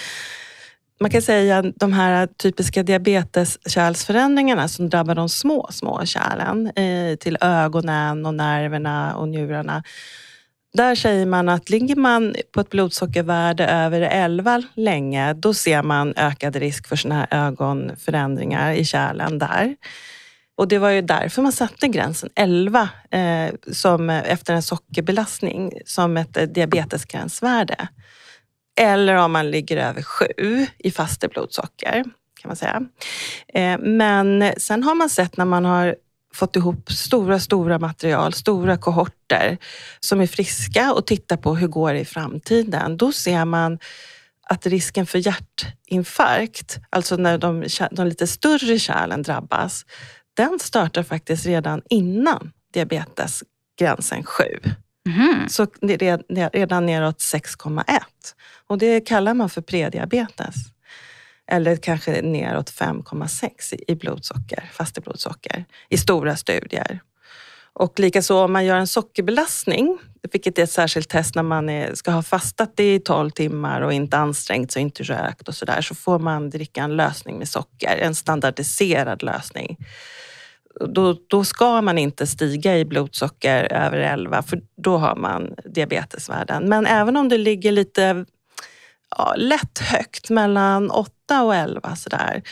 Man 1.01 1.11
kan 1.11 1.23
säga 1.23 1.59
att 1.59 1.67
de 1.77 1.93
här 1.93 2.27
typiska 2.27 2.83
diabeteskärlsförändringarna 2.83 4.69
som 4.69 4.89
drabbar 4.89 5.15
de 5.15 5.29
små, 5.29 5.69
små 5.71 6.05
kärlen 6.05 6.67
eh, 6.67 7.17
till 7.17 7.39
ögonen 7.41 8.27
och 8.27 8.35
nerverna 8.35 9.17
och 9.17 9.29
njurarna 9.29 9.83
där 10.73 10.95
säger 10.95 11.27
man 11.27 11.49
att 11.49 11.71
ligger 11.71 11.97
man 11.97 12.35
på 12.53 12.61
ett 12.61 12.71
blodsockervärde 12.71 13.67
över 13.67 14.01
11 14.01 14.63
länge, 14.75 15.33
då 15.33 15.55
ser 15.55 15.83
man 15.83 16.15
ökad 16.17 16.57
risk 16.57 16.89
för 16.89 16.97
såna 16.97 17.15
här 17.15 17.47
ögonförändringar 17.47 18.73
i 18.73 18.85
kärlen 18.85 19.39
där. 19.39 19.77
Och 20.57 20.69
det 20.69 20.79
var 20.79 20.91
ju 20.91 21.03
därför 21.03 21.43
man 21.43 21.53
satte 21.53 21.89
gränsen 21.89 22.31
11 22.35 22.89
eh, 23.11 23.55
som, 23.73 24.11
efter 24.11 24.55
en 24.55 24.63
sockerbelastning 24.63 25.73
som 25.85 26.17
ett 26.17 26.37
eh, 26.37 26.43
diabetesgränsvärde. 26.43 27.89
Eller 28.79 29.15
om 29.15 29.33
man 29.33 29.51
ligger 29.51 29.77
över 29.77 30.03
7 30.03 30.27
i 30.79 30.91
faste 30.91 31.29
blodsocker 31.29 32.05
kan 32.41 32.49
man 32.49 32.57
säga. 32.57 32.83
Eh, 33.49 33.79
men 33.79 34.53
sen 34.57 34.83
har 34.83 34.95
man 34.95 35.11
sett 35.11 35.37
när 35.37 35.45
man 35.45 35.65
har 35.65 35.97
fått 36.35 36.57
ihop 36.57 36.93
stora, 36.93 37.39
stora 37.39 37.79
material, 37.79 38.33
stora 38.33 38.77
kohorter 38.77 39.59
som 40.01 40.21
är 40.21 40.27
friska 40.27 40.93
och 40.93 41.07
tittar 41.07 41.37
på 41.37 41.55
hur 41.55 41.69
går 41.69 41.93
det 41.93 42.01
i 42.01 42.05
framtiden. 42.05 42.97
Då 42.97 43.13
ser 43.13 43.45
man 43.45 43.79
att 44.47 44.67
risken 44.67 45.07
för 45.07 45.19
hjärtinfarkt, 45.19 46.79
alltså 46.91 47.17
när 47.17 47.39
de, 47.39 47.67
de 47.91 48.07
lite 48.07 48.27
större 48.27 48.79
kärlen 48.79 49.23
drabbas, 49.23 49.87
den 50.35 50.59
startar 50.59 51.03
faktiskt 51.03 51.47
redan 51.47 51.83
innan 51.89 52.53
diabetesgränsen 52.73 54.25
7. 54.25 54.45
Mm. 55.17 55.49
Så 55.49 55.67
redan 56.53 56.87
neråt 56.87 57.19
6,1. 57.19 57.85
Och 58.67 58.79
det 58.79 59.01
kallar 59.01 59.35
man 59.35 59.51
för 59.51 59.61
prediabetes 59.61 60.55
eller 61.51 61.77
kanske 61.77 62.23
neråt 62.23 62.71
5,6 62.71 63.51
i 63.89 63.95
blodsocker, 63.95 64.71
fasta 64.73 65.01
blodsocker 65.01 65.65
i 65.89 65.99
stora 65.99 66.37
studier. 66.37 67.01
Och 67.73 67.99
likaså 67.99 68.45
om 68.45 68.53
man 68.53 68.65
gör 68.65 68.77
en 68.77 68.87
sockerbelastning, 68.87 69.99
vilket 70.33 70.59
är 70.59 70.63
ett 70.63 70.71
särskilt 70.71 71.09
test 71.09 71.35
när 71.35 71.43
man 71.43 71.69
är, 71.69 71.95
ska 71.95 72.11
ha 72.11 72.23
fastat 72.23 72.81
i 72.81 73.01
12 73.01 73.31
timmar 73.31 73.81
och 73.81 73.93
inte 73.93 74.17
ansträngt 74.17 74.73
sig, 74.73 74.83
inte 74.83 75.03
rökt 75.03 75.49
och 75.49 75.55
sådär, 75.55 75.81
så 75.81 75.95
får 75.95 76.19
man 76.19 76.51
dricka 76.51 76.83
en 76.83 76.97
lösning 76.97 77.39
med 77.39 77.49
socker, 77.49 77.97
en 77.97 78.15
standardiserad 78.15 79.23
lösning. 79.23 79.77
Då, 80.81 81.17
då 81.29 81.45
ska 81.45 81.81
man 81.83 81.99
inte 81.99 82.27
stiga 82.27 82.79
i 82.79 82.85
blodsocker 82.85 83.73
över 83.73 83.99
11 83.99 84.43
för 84.43 84.61
då 84.77 84.97
har 84.97 85.17
man 85.17 85.55
diabetesvärden. 85.65 86.69
Men 86.69 86.87
även 86.87 87.17
om 87.17 87.29
det 87.29 87.39
ligger 87.39 87.73
lite 87.73 88.25
ja, 89.17 89.35
lätt 89.37 89.79
högt, 89.79 90.31
mellan 90.31 90.91
8 90.91 91.43
och 91.43 91.55
11 91.55 91.97
sådär. 91.97 92.43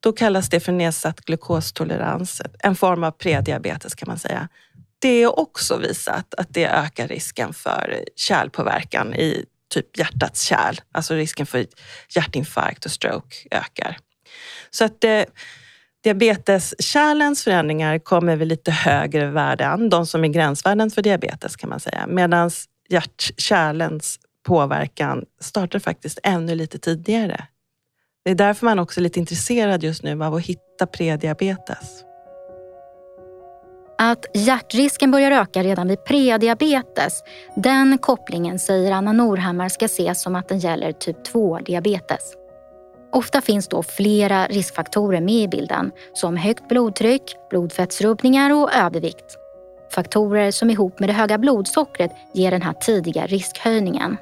Då 0.00 0.12
kallas 0.12 0.48
det 0.48 0.60
för 0.60 0.72
nedsatt 0.72 1.20
glukostolerans, 1.20 2.42
en 2.58 2.76
form 2.76 3.04
av 3.04 3.10
prediabetes 3.10 3.94
kan 3.94 4.08
man 4.08 4.18
säga. 4.18 4.48
Det 4.98 5.22
är 5.22 5.38
också 5.38 5.76
visat 5.76 6.34
att 6.34 6.54
det 6.54 6.66
ökar 6.66 7.08
risken 7.08 7.54
för 7.54 8.04
kärlpåverkan 8.16 9.14
i 9.14 9.44
typ 9.70 9.98
hjärtats 9.98 10.42
kärl. 10.42 10.76
Alltså 10.92 11.14
risken 11.14 11.46
för 11.46 11.66
hjärtinfarkt 12.16 12.84
och 12.84 12.90
stroke 12.90 13.36
ökar. 13.50 13.96
Så 14.70 14.84
att 14.84 15.04
eh, 15.04 15.22
diabeteskärlens 16.04 17.44
förändringar 17.44 17.98
kommer 17.98 18.36
vid 18.36 18.48
lite 18.48 18.70
högre 18.70 19.26
värden, 19.26 19.88
de 19.90 20.06
som 20.06 20.24
är 20.24 20.28
gränsvärden 20.28 20.90
för 20.90 21.02
diabetes 21.02 21.56
kan 21.56 21.70
man 21.70 21.80
säga. 21.80 22.06
Medan 22.06 22.50
hjärtkärlens 22.88 24.18
påverkan 24.46 25.24
startar 25.40 25.78
faktiskt 25.78 26.18
ännu 26.22 26.54
lite 26.54 26.78
tidigare. 26.78 27.44
Det 28.24 28.30
är 28.30 28.34
därför 28.34 28.66
man 28.66 28.78
också 28.78 29.00
är 29.00 29.02
lite 29.02 29.18
intresserad 29.20 29.82
just 29.82 30.02
nu 30.02 30.24
av 30.24 30.34
att 30.34 30.46
hitta 30.46 30.86
prediabetes. 30.86 32.04
Att 33.98 34.26
hjärtrisken 34.34 35.10
börjar 35.10 35.30
öka 35.30 35.62
redan 35.62 35.88
vid 35.88 36.04
prediabetes, 36.04 37.22
den 37.56 37.98
kopplingen 37.98 38.58
säger 38.58 38.92
Anna 38.92 39.12
Norhammar 39.12 39.68
ska 39.68 39.84
ses 39.84 40.22
som 40.22 40.34
att 40.34 40.48
den 40.48 40.58
gäller 40.58 40.92
typ 40.92 41.16
2-diabetes. 41.32 42.37
Ofta 43.12 43.40
finns 43.40 43.68
då 43.68 43.82
flera 43.82 44.46
riskfaktorer 44.46 45.20
med 45.20 45.34
i 45.34 45.48
bilden 45.48 45.90
som 46.12 46.36
högt 46.36 46.68
blodtryck, 46.68 47.36
blodfettsrubbningar 47.50 48.54
och 48.54 48.74
övervikt. 48.74 49.36
Faktorer 49.94 50.50
som 50.50 50.70
ihop 50.70 51.00
med 51.00 51.08
det 51.08 51.12
höga 51.12 51.38
blodsockret 51.38 52.10
ger 52.34 52.50
den 52.50 52.62
här 52.62 52.72
tidiga 52.72 53.26
riskhöjningen. 53.26 54.16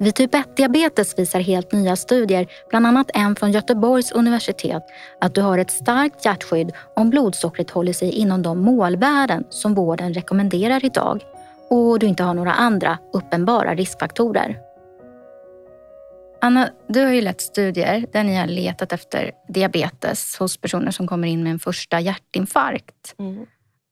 Vid 0.00 0.14
typ 0.14 0.34
1-diabetes 0.34 1.18
visar 1.18 1.40
helt 1.40 1.72
nya 1.72 1.96
studier, 1.96 2.46
bland 2.68 2.86
annat 2.86 3.10
en 3.14 3.36
från 3.36 3.52
Göteborgs 3.52 4.12
universitet, 4.12 4.82
att 5.20 5.34
du 5.34 5.40
har 5.40 5.58
ett 5.58 5.70
starkt 5.70 6.24
hjärtskydd 6.24 6.72
om 6.96 7.10
blodsockret 7.10 7.70
håller 7.70 7.92
sig 7.92 8.10
inom 8.10 8.42
de 8.42 8.58
målvärden 8.58 9.44
som 9.50 9.74
vården 9.74 10.14
rekommenderar 10.14 10.84
idag 10.84 11.24
och 11.70 11.98
du 11.98 12.06
inte 12.06 12.22
har 12.22 12.34
några 12.34 12.52
andra 12.52 12.98
uppenbara 13.12 13.74
riskfaktorer. 13.74 14.67
Anna, 16.40 16.70
du 16.88 17.04
har 17.04 17.12
ju 17.12 17.20
lett 17.20 17.40
studier 17.40 18.06
där 18.12 18.24
ni 18.24 18.36
har 18.36 18.46
letat 18.46 18.92
efter 18.92 19.32
diabetes 19.48 20.36
hos 20.36 20.56
personer 20.56 20.90
som 20.90 21.06
kommer 21.06 21.28
in 21.28 21.42
med 21.42 21.52
en 21.52 21.58
första 21.58 22.00
hjärtinfarkt. 22.00 23.14
Mm. 23.18 23.46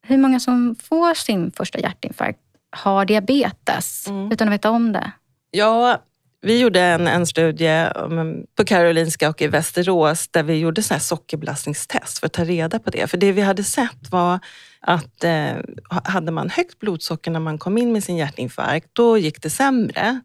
Hur 0.07 0.19
många 0.19 0.41
som 0.41 0.77
får 0.83 1.15
sin 1.15 1.51
första 1.51 1.79
hjärtinfarkt 1.79 2.39
har 2.71 3.05
diabetes 3.05 4.09
mm. 4.09 4.33
utan 4.33 4.49
att 4.49 4.55
veta 4.55 4.71
om 4.71 4.93
det? 4.93 5.11
Ja, 5.51 6.03
Vi 6.43 6.61
gjorde 6.61 6.81
en, 6.81 7.07
en 7.07 7.27
studie 7.27 7.87
på 8.57 8.65
Karolinska 8.65 9.29
och 9.29 9.43
i 9.43 9.47
Västerås 9.47 10.29
där 10.29 10.43
vi 10.43 10.59
gjorde 10.59 10.83
så 10.83 10.95
här 10.95 11.01
sockerbelastningstest 11.01 12.19
för 12.19 12.27
att 12.27 12.33
ta 12.33 12.45
reda 12.45 12.79
på 12.79 12.91
det. 12.91 13.07
För 13.07 13.19
det 13.19 13.33
vi 13.33 13.43
hade 13.43 13.65
sett 13.65 14.11
var 14.11 14.39
att 14.81 15.25
eh, 15.25 15.53
hade 16.05 16.33
man 16.33 16.51
högt 16.51 16.79
blodsocker 16.79 17.31
när 17.31 17.41
man 17.41 17.59
kom 17.59 17.79
in 17.79 17.93
med 17.93 18.05
sin 18.05 18.17
hjärtinfarkt, 18.17 18.89
då 18.93 19.19
gick 19.19 19.43
det 19.43 19.51
sämre 19.51 20.21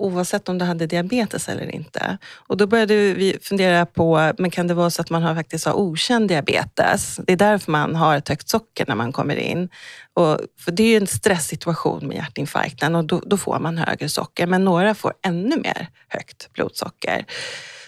oavsett 0.00 0.48
om 0.48 0.58
du 0.58 0.64
hade 0.64 0.86
diabetes 0.86 1.48
eller 1.48 1.74
inte. 1.74 2.18
Och 2.34 2.56
då 2.56 2.66
började 2.66 2.94
vi 2.94 3.38
fundera 3.42 3.86
på, 3.86 4.32
men 4.38 4.50
kan 4.50 4.66
det 4.66 4.74
vara 4.74 4.90
så 4.90 5.02
att 5.02 5.10
man 5.10 5.22
har, 5.22 5.34
faktiskt 5.34 5.66
har 5.66 5.74
okänd 5.74 6.28
diabetes? 6.28 7.20
Det 7.26 7.32
är 7.32 7.36
därför 7.36 7.72
man 7.72 7.94
har 7.96 8.16
ett 8.16 8.28
högt 8.28 8.48
socker 8.48 8.84
när 8.88 8.94
man 8.94 9.12
kommer 9.12 9.36
in. 9.36 9.68
Och, 10.14 10.40
för 10.58 10.72
det 10.72 10.82
är 10.82 10.88
ju 10.88 10.96
en 10.96 11.06
stresssituation 11.06 12.08
med 12.08 12.16
hjärtinfarkten 12.16 12.94
och 12.94 13.04
då, 13.04 13.22
då 13.26 13.36
får 13.36 13.58
man 13.58 13.78
högre 13.78 14.08
socker. 14.08 14.46
Men 14.46 14.64
några 14.64 14.94
får 14.94 15.12
ännu 15.26 15.56
mer 15.56 15.88
högt 16.08 16.52
blodsocker. 16.52 17.24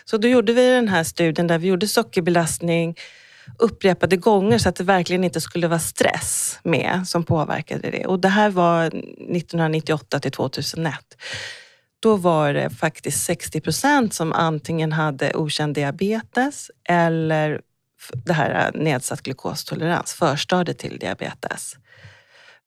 Så 0.05 0.17
då 0.17 0.29
gjorde 0.29 0.53
vi 0.53 0.71
den 0.71 0.89
här 0.89 1.05
studien 1.05 1.47
där 1.47 1.59
vi 1.59 1.69
gjorde 1.69 1.89
sockerbelastning 1.89 2.97
upprepade 3.59 4.17
gånger 4.17 4.59
så 4.59 4.69
att 4.69 4.77
det 4.77 4.85
verkligen 4.85 5.25
inte 5.25 5.41
skulle 5.41 5.69
vara 5.69 5.79
stress 5.79 6.59
med 6.63 7.03
som 7.07 7.25
påverkade 7.25 7.91
det. 7.91 8.07
Och 8.07 8.21
det 8.21 8.29
här 8.29 8.51
var 8.51 8.87
1998 8.87 10.21
till 10.21 10.33
2001 10.33 10.95
då 12.03 12.17
var 12.17 12.55
det 12.55 12.71
faktiskt 12.71 13.25
60 13.25 13.61
procent 13.61 14.15
som 14.15 14.33
antingen 14.33 14.93
hade 14.93 15.35
okänd 15.35 15.75
diabetes 15.75 16.71
eller 16.89 17.61
det 18.25 18.33
här 18.33 18.67
eh, 18.75 18.81
nedsatt 18.81 19.23
glukostolerans, 19.23 20.15
förstadiet 20.15 20.79
till 20.79 20.99
diabetes. 20.99 21.77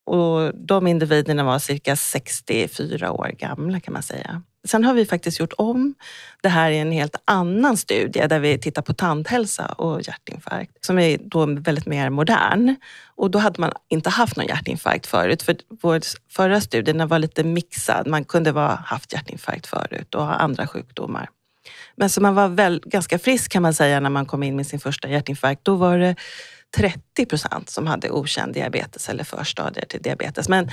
Och 0.06 0.54
de 0.54 0.86
individerna 0.86 1.44
var 1.44 1.58
cirka 1.58 1.96
64 1.96 3.12
år 3.12 3.30
gamla 3.38 3.80
kan 3.80 3.92
man 3.92 4.02
säga. 4.02 4.42
Sen 4.66 4.84
har 4.84 4.94
vi 4.94 5.06
faktiskt 5.06 5.40
gjort 5.40 5.52
om 5.58 5.94
det 6.42 6.48
här 6.48 6.70
i 6.70 6.78
en 6.78 6.92
helt 6.92 7.16
annan 7.24 7.76
studie 7.76 8.26
där 8.26 8.38
vi 8.38 8.58
tittar 8.58 8.82
på 8.82 8.94
tandhälsa 8.94 9.66
och 9.66 10.02
hjärtinfarkt 10.02 10.84
som 10.84 10.98
är 10.98 11.18
då 11.18 11.46
väldigt 11.46 11.86
mer 11.86 12.10
modern. 12.10 12.76
Och 13.16 13.30
då 13.30 13.38
hade 13.38 13.60
man 13.60 13.72
inte 13.88 14.10
haft 14.10 14.36
någon 14.36 14.46
hjärtinfarkt 14.46 15.06
förut 15.06 15.42
för 15.42 15.56
vår 15.82 16.00
förra 16.32 16.60
studie 16.60 16.92
var 16.92 17.18
lite 17.18 17.44
mixad. 17.44 18.06
Man 18.06 18.24
kunde 18.24 18.50
ha 18.50 18.74
haft 18.74 19.12
hjärtinfarkt 19.12 19.66
förut 19.66 20.14
och 20.14 20.26
ha 20.26 20.34
andra 20.34 20.66
sjukdomar. 20.66 21.28
Men 21.96 22.10
så 22.10 22.20
man 22.20 22.34
var 22.34 22.48
väl 22.48 22.82
ganska 22.84 23.18
frisk 23.18 23.52
kan 23.52 23.62
man 23.62 23.74
säga 23.74 24.00
när 24.00 24.10
man 24.10 24.26
kom 24.26 24.42
in 24.42 24.56
med 24.56 24.66
sin 24.66 24.80
första 24.80 25.08
hjärtinfarkt. 25.08 25.64
Då 25.64 25.74
var 25.74 25.98
det 25.98 26.16
30 26.76 27.26
procent 27.26 27.70
som 27.70 27.86
hade 27.86 28.10
okänd 28.10 28.54
diabetes 28.54 29.08
eller 29.08 29.24
förstadier 29.24 29.84
till 29.84 30.02
diabetes. 30.02 30.48
Men 30.48 30.70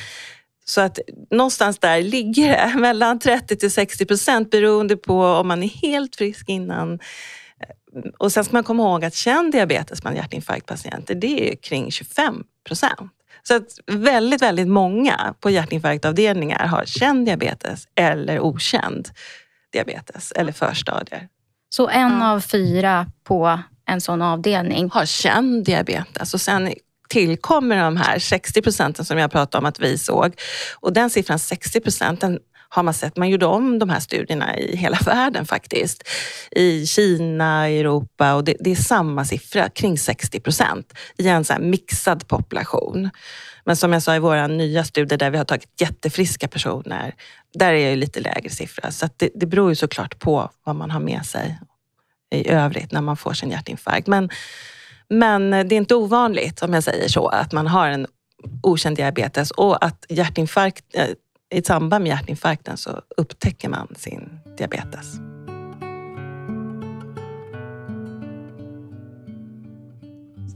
så 0.66 0.82
att 0.82 1.00
någonstans 1.32 1.80
där 1.80 2.02
ligger 2.02 2.50
det, 2.50 2.74
mellan 2.80 3.20
30 3.20 3.56
till 3.56 3.72
60 3.72 4.06
procent 4.06 4.52
beroende 4.52 4.98
på 4.98 5.26
om 5.26 5.48
man 5.48 5.64
är 5.64 5.68
helt 5.68 6.16
frisk 6.16 6.50
innan. 6.50 7.00
Och 8.18 8.32
sen 8.32 8.44
ska 8.44 8.54
man 8.56 8.64
komma 8.64 8.84
ihåg 8.84 9.06
att 9.06 9.14
känd 9.16 9.52
diabetes 9.52 10.02
bland 10.02 10.18
hjärtinfarktpatienter, 10.18 11.16
det 11.16 11.52
är 11.52 11.56
kring 11.56 11.92
25 11.92 12.44
procent. 12.68 13.12
Så 13.44 13.56
att 13.56 13.80
väldigt, 13.88 14.42
väldigt 14.42 14.68
många 14.68 15.36
på 15.40 15.50
hjärtinfarktavdelningar 15.50 16.68
har 16.68 16.86
känd 16.86 17.26
diabetes 17.26 17.88
eller 17.96 18.40
okänd 18.40 19.10
diabetes 19.74 20.32
eller 20.32 20.52
förstadier. 20.52 21.28
Så 21.70 21.90
en 21.90 22.22
av 22.22 22.40
fyra 22.40 23.08
på 23.24 23.60
en 23.86 24.02
sån 24.02 24.22
avdelning 24.22 24.90
har 24.90 25.06
känd 25.06 25.66
diabetes 25.66 26.34
och 26.34 26.42
sen 26.42 26.74
tillkommer 27.14 27.78
de 27.78 27.98
här 27.98 28.20
60 28.20 28.62
procenten 28.62 29.06
som 29.06 29.18
jag 29.18 29.32
pratade 29.32 29.62
om 29.62 29.66
att 29.66 29.80
vi 29.80 29.98
såg. 29.98 30.36
Och 30.80 30.94
den 30.94 31.10
siffran 31.10 31.40
60 31.40 31.80
procenten 31.80 32.40
har 32.70 32.84
man 32.84 32.94
sett. 32.94 33.18
Man 33.18 33.30
gjorde 33.30 33.46
om 33.46 33.80
de 33.80 33.90
här 33.90 34.00
studierna 34.00 34.58
i 34.58 34.76
hela 34.76 34.98
världen 35.06 35.46
faktiskt. 35.46 36.04
I 36.52 36.88
Kina, 36.88 37.70
Europa 37.70 38.34
och 38.34 38.44
det, 38.44 38.56
det 38.60 38.72
är 38.72 38.76
samma 38.76 39.26
siffra, 39.26 39.70
kring 39.70 39.98
60 39.98 40.40
procent 40.40 40.94
i 41.18 41.28
en 41.28 41.46
så 41.46 41.54
mixad 41.60 42.28
population. 42.28 43.10
Men 43.66 43.76
som 43.76 43.94
jag 43.94 44.04
sa 44.04 44.16
i 44.16 44.20
våra 44.20 44.48
nya 44.48 44.84
studier 44.84 45.18
där 45.18 45.30
vi 45.30 45.38
har 45.38 45.46
tagit 45.46 45.82
jättefriska 45.82 46.48
personer, 46.48 47.16
där 47.54 47.74
är 47.74 47.90
det 47.90 47.96
lite 47.96 48.20
lägre 48.20 48.50
siffra. 48.50 48.92
Så 48.92 49.10
det, 49.18 49.30
det 49.36 49.46
beror 49.46 49.70
ju 49.70 49.76
såklart 49.76 50.20
på 50.20 50.50
vad 50.64 50.76
man 50.76 50.92
har 50.92 51.00
med 51.00 51.26
sig 51.26 51.60
i 52.32 52.50
övrigt 52.50 52.92
när 52.92 53.02
man 53.02 53.18
får 53.18 53.34
sin 53.34 53.52
hjärtinfarkt. 53.52 54.08
Men 54.08 54.30
men 55.10 55.54
eh, 55.54 55.66
det 55.66 55.76
är 55.76 55.78
inte 55.78 55.96
ovanligt, 55.96 56.62
om 56.62 56.74
jag 56.74 56.84
säger 56.84 57.08
så, 57.08 57.28
att 57.28 57.52
man 57.52 57.68
har 57.68 57.88
en 57.88 58.08
okänd 58.64 58.98
diabetes 58.98 59.52
och 59.52 59.86
att 59.86 60.06
hjärtinfarkt, 60.10 60.86
eh, 60.94 61.10
i 61.60 61.64
samband 61.64 62.04
med 62.04 62.10
hjärtinfarkten 62.10 62.78
så 62.78 63.02
upptäcker 63.18 63.70
man 63.70 63.88
sin 63.98 64.30
diabetes. 64.58 65.06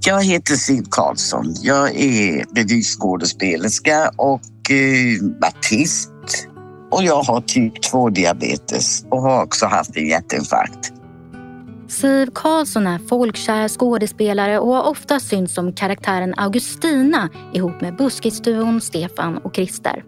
Jag 0.07 0.23
heter 0.23 0.53
Siv 0.53 0.83
Karlsson. 0.91 1.55
Jag 1.61 1.95
är 1.95 2.45
revyskådespelerska 2.55 4.11
och 4.15 4.71
eh, 4.71 5.47
artist. 5.47 6.11
Och 6.91 7.03
jag 7.03 7.23
har 7.23 7.41
typ 7.41 7.81
2 7.81 8.09
diabetes 8.09 9.05
och 9.09 9.21
har 9.21 9.43
också 9.43 9.65
haft 9.65 9.97
en 9.97 10.07
hjärtinfarkt. 10.07 10.93
Siv 11.87 12.29
Karlsson 12.33 12.87
är 12.87 12.99
folkkär 12.99 13.67
skådespelare 13.67 14.59
och 14.59 14.73
har 14.73 14.89
ofta 14.89 15.19
synts 15.19 15.53
som 15.53 15.73
karaktären 15.73 16.33
Augustina 16.37 17.29
ihop 17.53 17.81
med 17.81 17.95
buskisduon 17.95 18.81
Stefan 18.81 19.37
och 19.37 19.55
Christer. 19.55 20.03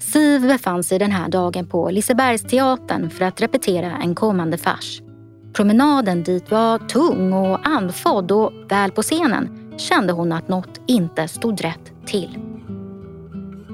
Siv 0.00 0.42
befann 0.42 0.84
sig 0.84 0.98
den 0.98 1.12
här 1.12 1.28
dagen 1.28 1.66
på 1.66 1.90
Lisebergsteatern 1.90 3.10
för 3.10 3.24
att 3.24 3.40
repetera 3.40 3.98
en 4.02 4.14
kommande 4.14 4.58
fars. 4.58 5.02
Promenaden 5.52 6.22
dit 6.22 6.50
var 6.50 6.78
tung 6.78 7.32
och 7.32 7.68
andfådd 7.68 8.32
och 8.32 8.52
väl 8.68 8.90
på 8.90 9.02
scenen 9.02 9.74
kände 9.78 10.12
hon 10.12 10.32
att 10.32 10.48
något 10.48 10.80
inte 10.86 11.28
stod 11.28 11.60
rätt 11.60 11.92
till. 12.06 12.38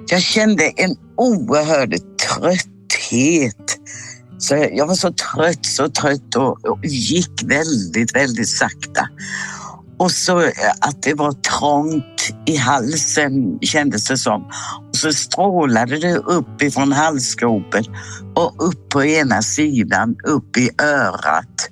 Jag 0.09 0.23
kände 0.23 0.65
en 0.77 0.97
oerhörd 1.17 1.95
trötthet 2.29 3.79
så 4.41 4.69
jag 4.73 4.87
var 4.87 4.95
så 4.95 5.13
trött, 5.13 5.67
så 5.67 5.89
trött 5.89 6.37
och, 6.37 6.65
och 6.69 6.85
gick 6.85 7.43
väldigt, 7.45 8.17
väldigt 8.17 8.49
sakta. 8.49 9.09
Och 9.99 10.11
så 10.11 10.41
eh, 10.41 10.51
att 10.81 11.03
det 11.03 11.15
var 11.15 11.33
trångt 11.33 12.35
i 12.47 12.57
halsen 12.57 13.59
kändes 13.61 14.09
det 14.09 14.17
som. 14.17 14.43
Och 14.89 14.97
så 14.97 15.13
strålade 15.13 15.99
det 15.99 16.17
upp 16.17 16.63
ifrån 16.63 16.93
halsgropen 16.93 17.85
och 18.35 18.69
upp 18.69 18.89
på 18.89 19.05
ena 19.05 19.43
sidan, 19.43 20.17
upp 20.27 20.57
i 20.57 20.71
örat. 20.83 21.71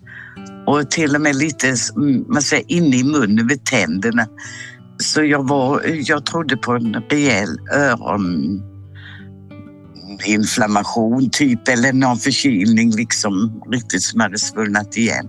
Och 0.66 0.90
till 0.90 1.14
och 1.14 1.20
med 1.20 1.36
lite 1.36 1.74
mm, 1.96 2.24
man 2.28 2.42
säger, 2.42 2.72
inne 2.72 2.96
i 2.96 3.04
munnen 3.04 3.46
vid 3.46 3.64
tänderna. 3.64 4.26
Så 5.02 5.22
jag, 5.22 5.48
var, 5.48 5.82
jag 5.86 6.26
trodde 6.26 6.56
på 6.56 6.72
en 6.72 6.94
rejäl 7.10 7.58
öron 7.72 8.62
inflammation 10.24 11.30
typ 11.30 11.68
eller 11.68 11.92
någon 11.92 12.16
förkylning 12.16 12.90
liksom 12.90 13.62
riktigt 13.70 14.02
som 14.02 14.20
hade 14.20 14.38
svullnat 14.38 14.96
igen. 14.96 15.28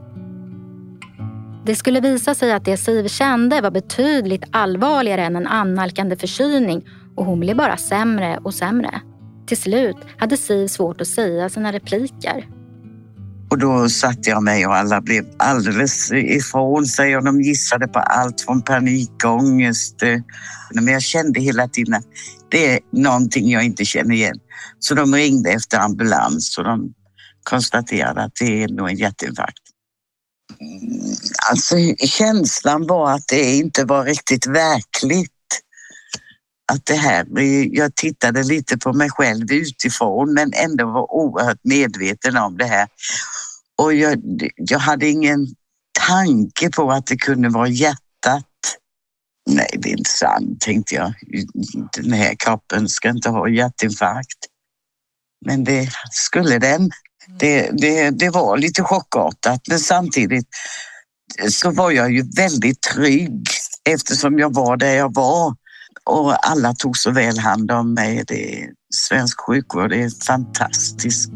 Det 1.66 1.76
skulle 1.76 2.00
visa 2.00 2.36
sig 2.36 2.52
att 2.54 2.66
det 2.66 2.78
Siv 2.78 3.08
kände 3.08 3.62
var 3.62 3.72
betydligt 3.72 4.44
allvarligare 4.52 5.26
än 5.26 5.36
en 5.36 5.48
annalkande 5.48 6.16
förkylning 6.16 6.84
och 7.16 7.26
hon 7.26 7.40
blev 7.40 7.58
bara 7.58 7.78
sämre 7.78 8.40
och 8.44 8.54
sämre. 8.54 9.02
Till 9.48 9.58
slut 9.58 9.98
hade 10.18 10.38
Siv 10.38 10.68
svårt 10.68 11.02
att 11.02 11.08
säga 11.08 11.50
sina 11.50 11.72
repliker. 11.72 12.48
Och 13.52 13.58
då 13.58 13.90
satte 13.90 14.30
jag 14.30 14.44
mig 14.44 14.68
och 14.68 14.76
alla 14.76 15.02
blev 15.02 15.26
alldeles 15.38 16.12
ifrån 16.12 16.86
sig 16.86 17.18
och 17.18 17.24
de 17.24 17.42
gissade 17.42 17.88
på 17.88 18.00
allt 18.00 18.42
från 18.42 18.62
panikångest. 18.62 20.04
Men 20.74 20.88
jag 20.88 21.02
kände 21.02 21.40
hela 21.40 21.68
tiden 21.68 21.94
att 21.94 22.06
det 22.52 22.74
är 22.74 22.80
någonting 22.92 23.50
jag 23.50 23.64
inte 23.64 23.86
känner 23.86 24.16
igen. 24.16 24.40
Så 24.80 24.96
de 24.96 25.16
ringde 25.16 25.50
efter 25.50 25.80
ambulans 25.80 26.58
och 26.58 26.64
de 26.64 26.94
konstaterade 27.44 28.22
att 28.24 28.36
det 28.40 28.64
är 28.64 28.68
nog 28.68 28.90
en 28.90 28.98
hjärtinfarkt. 28.98 29.64
Mm, 30.62 31.16
alltså 31.50 31.76
känslan 32.08 32.88
var 32.88 33.12
att 33.12 33.28
det 33.28 33.56
inte 33.56 33.86
var 33.86 34.06
riktigt 34.06 34.48
verkligt. 34.48 35.32
Att 36.72 36.86
det 36.86 36.96
här, 36.96 37.26
jag 37.76 37.96
tittade 37.96 38.44
lite 38.44 38.78
på 38.78 38.94
mig 38.94 39.10
själv 39.10 39.52
utifrån 39.52 40.34
men 40.34 40.54
ändå 40.54 40.86
var 40.86 41.14
oerhört 41.14 41.60
medveten 41.64 42.38
om 42.38 42.58
det 42.58 42.66
här. 42.66 42.88
Och 43.78 43.94
jag, 43.94 44.22
jag 44.56 44.80
hade 44.80 45.10
ingen 45.10 45.48
tanke 46.08 46.70
på 46.70 46.92
att 46.92 47.06
det 47.06 47.18
kunde 47.18 47.50
vara 47.50 47.68
hjärtat. 47.68 48.46
Nej, 49.50 49.70
det 49.78 49.90
är 49.90 49.98
inte 49.98 50.10
sant, 50.10 50.62
tänkte 50.62 50.96
jag. 50.96 51.14
Den 51.98 52.14
här 52.14 52.36
kroppen 52.36 52.90
ska 52.90 53.10
inte 53.10 53.30
ha 53.30 53.50
hjärtinfarkt. 53.50 54.49
Men 55.46 55.64
det 55.64 55.90
skulle 56.12 56.60
den. 56.60 56.92
Det, 57.40 57.70
det, 57.72 58.10
det 58.10 58.30
var 58.30 58.58
lite 58.58 58.84
chockartat 58.84 59.62
men 59.68 59.80
samtidigt 59.80 60.48
så 61.50 61.72
var 61.72 61.92
jag 61.92 62.12
ju 62.12 62.24
väldigt 62.36 62.82
trygg 62.82 63.48
eftersom 63.90 64.40
jag 64.40 64.54
var 64.54 64.78
där 64.78 64.94
jag 64.94 65.16
var 65.16 65.56
och 66.04 66.50
alla 66.50 66.74
tog 66.74 66.98
så 66.98 67.12
väl 67.12 67.40
hand 67.40 67.72
om 67.72 67.94
mig. 67.94 68.24
Det, 68.28 68.70
svensk 68.96 69.40
sjukvård 69.42 69.94
är 69.94 70.26
fantastisk. 70.26 71.30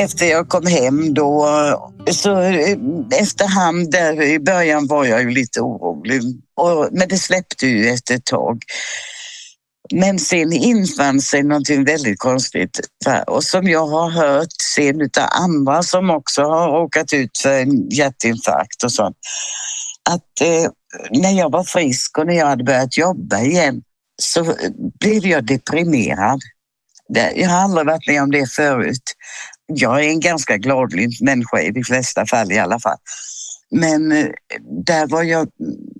efter 0.00 0.26
jag 0.26 0.48
kom 0.48 0.66
hem 0.66 1.14
då, 1.14 1.46
så 2.10 2.40
eh, 2.40 2.76
efterhand 3.20 3.90
där 3.90 4.22
i 4.22 4.38
början 4.38 4.86
var 4.86 5.04
jag 5.04 5.22
ju 5.22 5.30
lite 5.30 5.60
orolig. 5.60 6.22
Och, 6.56 6.88
men 6.92 7.08
det 7.08 7.18
släppte 7.18 7.66
ju 7.66 7.88
efter 7.88 8.14
ett 8.14 8.24
tag. 8.24 8.62
Men 9.92 10.18
sen 10.18 10.52
infann 10.52 11.20
sig 11.20 11.42
någonting 11.42 11.84
väldigt 11.84 12.18
konstigt 12.18 12.80
och 13.26 13.44
som 13.44 13.68
jag 13.68 13.86
har 13.86 14.10
hört 14.10 14.52
sen 14.74 15.00
utav 15.00 15.28
andra 15.30 15.82
som 15.82 16.10
också 16.10 16.42
har 16.42 16.68
råkat 16.68 17.12
ut 17.12 17.38
för 17.38 17.62
en 17.62 17.88
hjärtinfarkt 17.88 18.84
och 18.84 18.92
sånt. 18.92 19.16
Att 20.10 20.40
eh, 20.40 20.70
när 21.10 21.38
jag 21.38 21.50
var 21.50 21.64
frisk 21.64 22.18
och 22.18 22.26
när 22.26 22.34
jag 22.34 22.46
hade 22.46 22.64
börjat 22.64 22.96
jobba 22.96 23.40
igen 23.40 23.82
så 24.22 24.54
blev 25.00 25.26
jag 25.26 25.46
deprimerad. 25.46 26.40
Jag 27.34 27.48
har 27.48 27.62
aldrig 27.62 27.86
varit 27.86 28.06
med 28.06 28.22
om 28.22 28.30
det 28.30 28.50
förut. 28.50 29.02
Jag 29.66 30.04
är 30.04 30.08
en 30.08 30.20
ganska 30.20 30.56
gladlynt 30.56 31.20
människa 31.20 31.60
i 31.60 31.70
de 31.70 31.84
flesta 31.84 32.26
fall 32.26 32.52
i 32.52 32.58
alla 32.58 32.80
fall. 32.80 32.98
Men 33.70 34.12
eh, 34.12 34.26
där 34.86 35.06
var 35.06 35.22
jag 35.22 35.48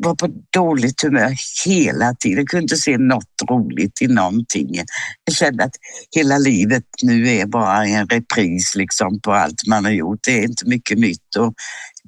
var 0.04 0.14
på 0.14 0.28
dåligt 0.52 1.02
humör 1.02 1.34
hela 1.66 2.14
tiden. 2.14 2.38
Jag 2.38 2.48
kunde 2.48 2.62
inte 2.62 2.76
se 2.76 2.98
något 2.98 3.42
roligt 3.50 4.02
i 4.02 4.06
någonting. 4.06 4.74
Jag 5.24 5.36
kände 5.36 5.64
att 5.64 5.74
hela 6.16 6.38
livet 6.38 6.84
nu 7.02 7.28
är 7.28 7.46
bara 7.46 7.84
en 7.86 8.08
repris 8.08 8.74
liksom 8.74 9.20
på 9.20 9.32
allt 9.32 9.66
man 9.66 9.84
har 9.84 9.92
gjort. 9.92 10.18
Det 10.26 10.38
är 10.38 10.42
inte 10.42 10.68
mycket 10.68 10.98
nytt 10.98 11.36
och 11.38 11.54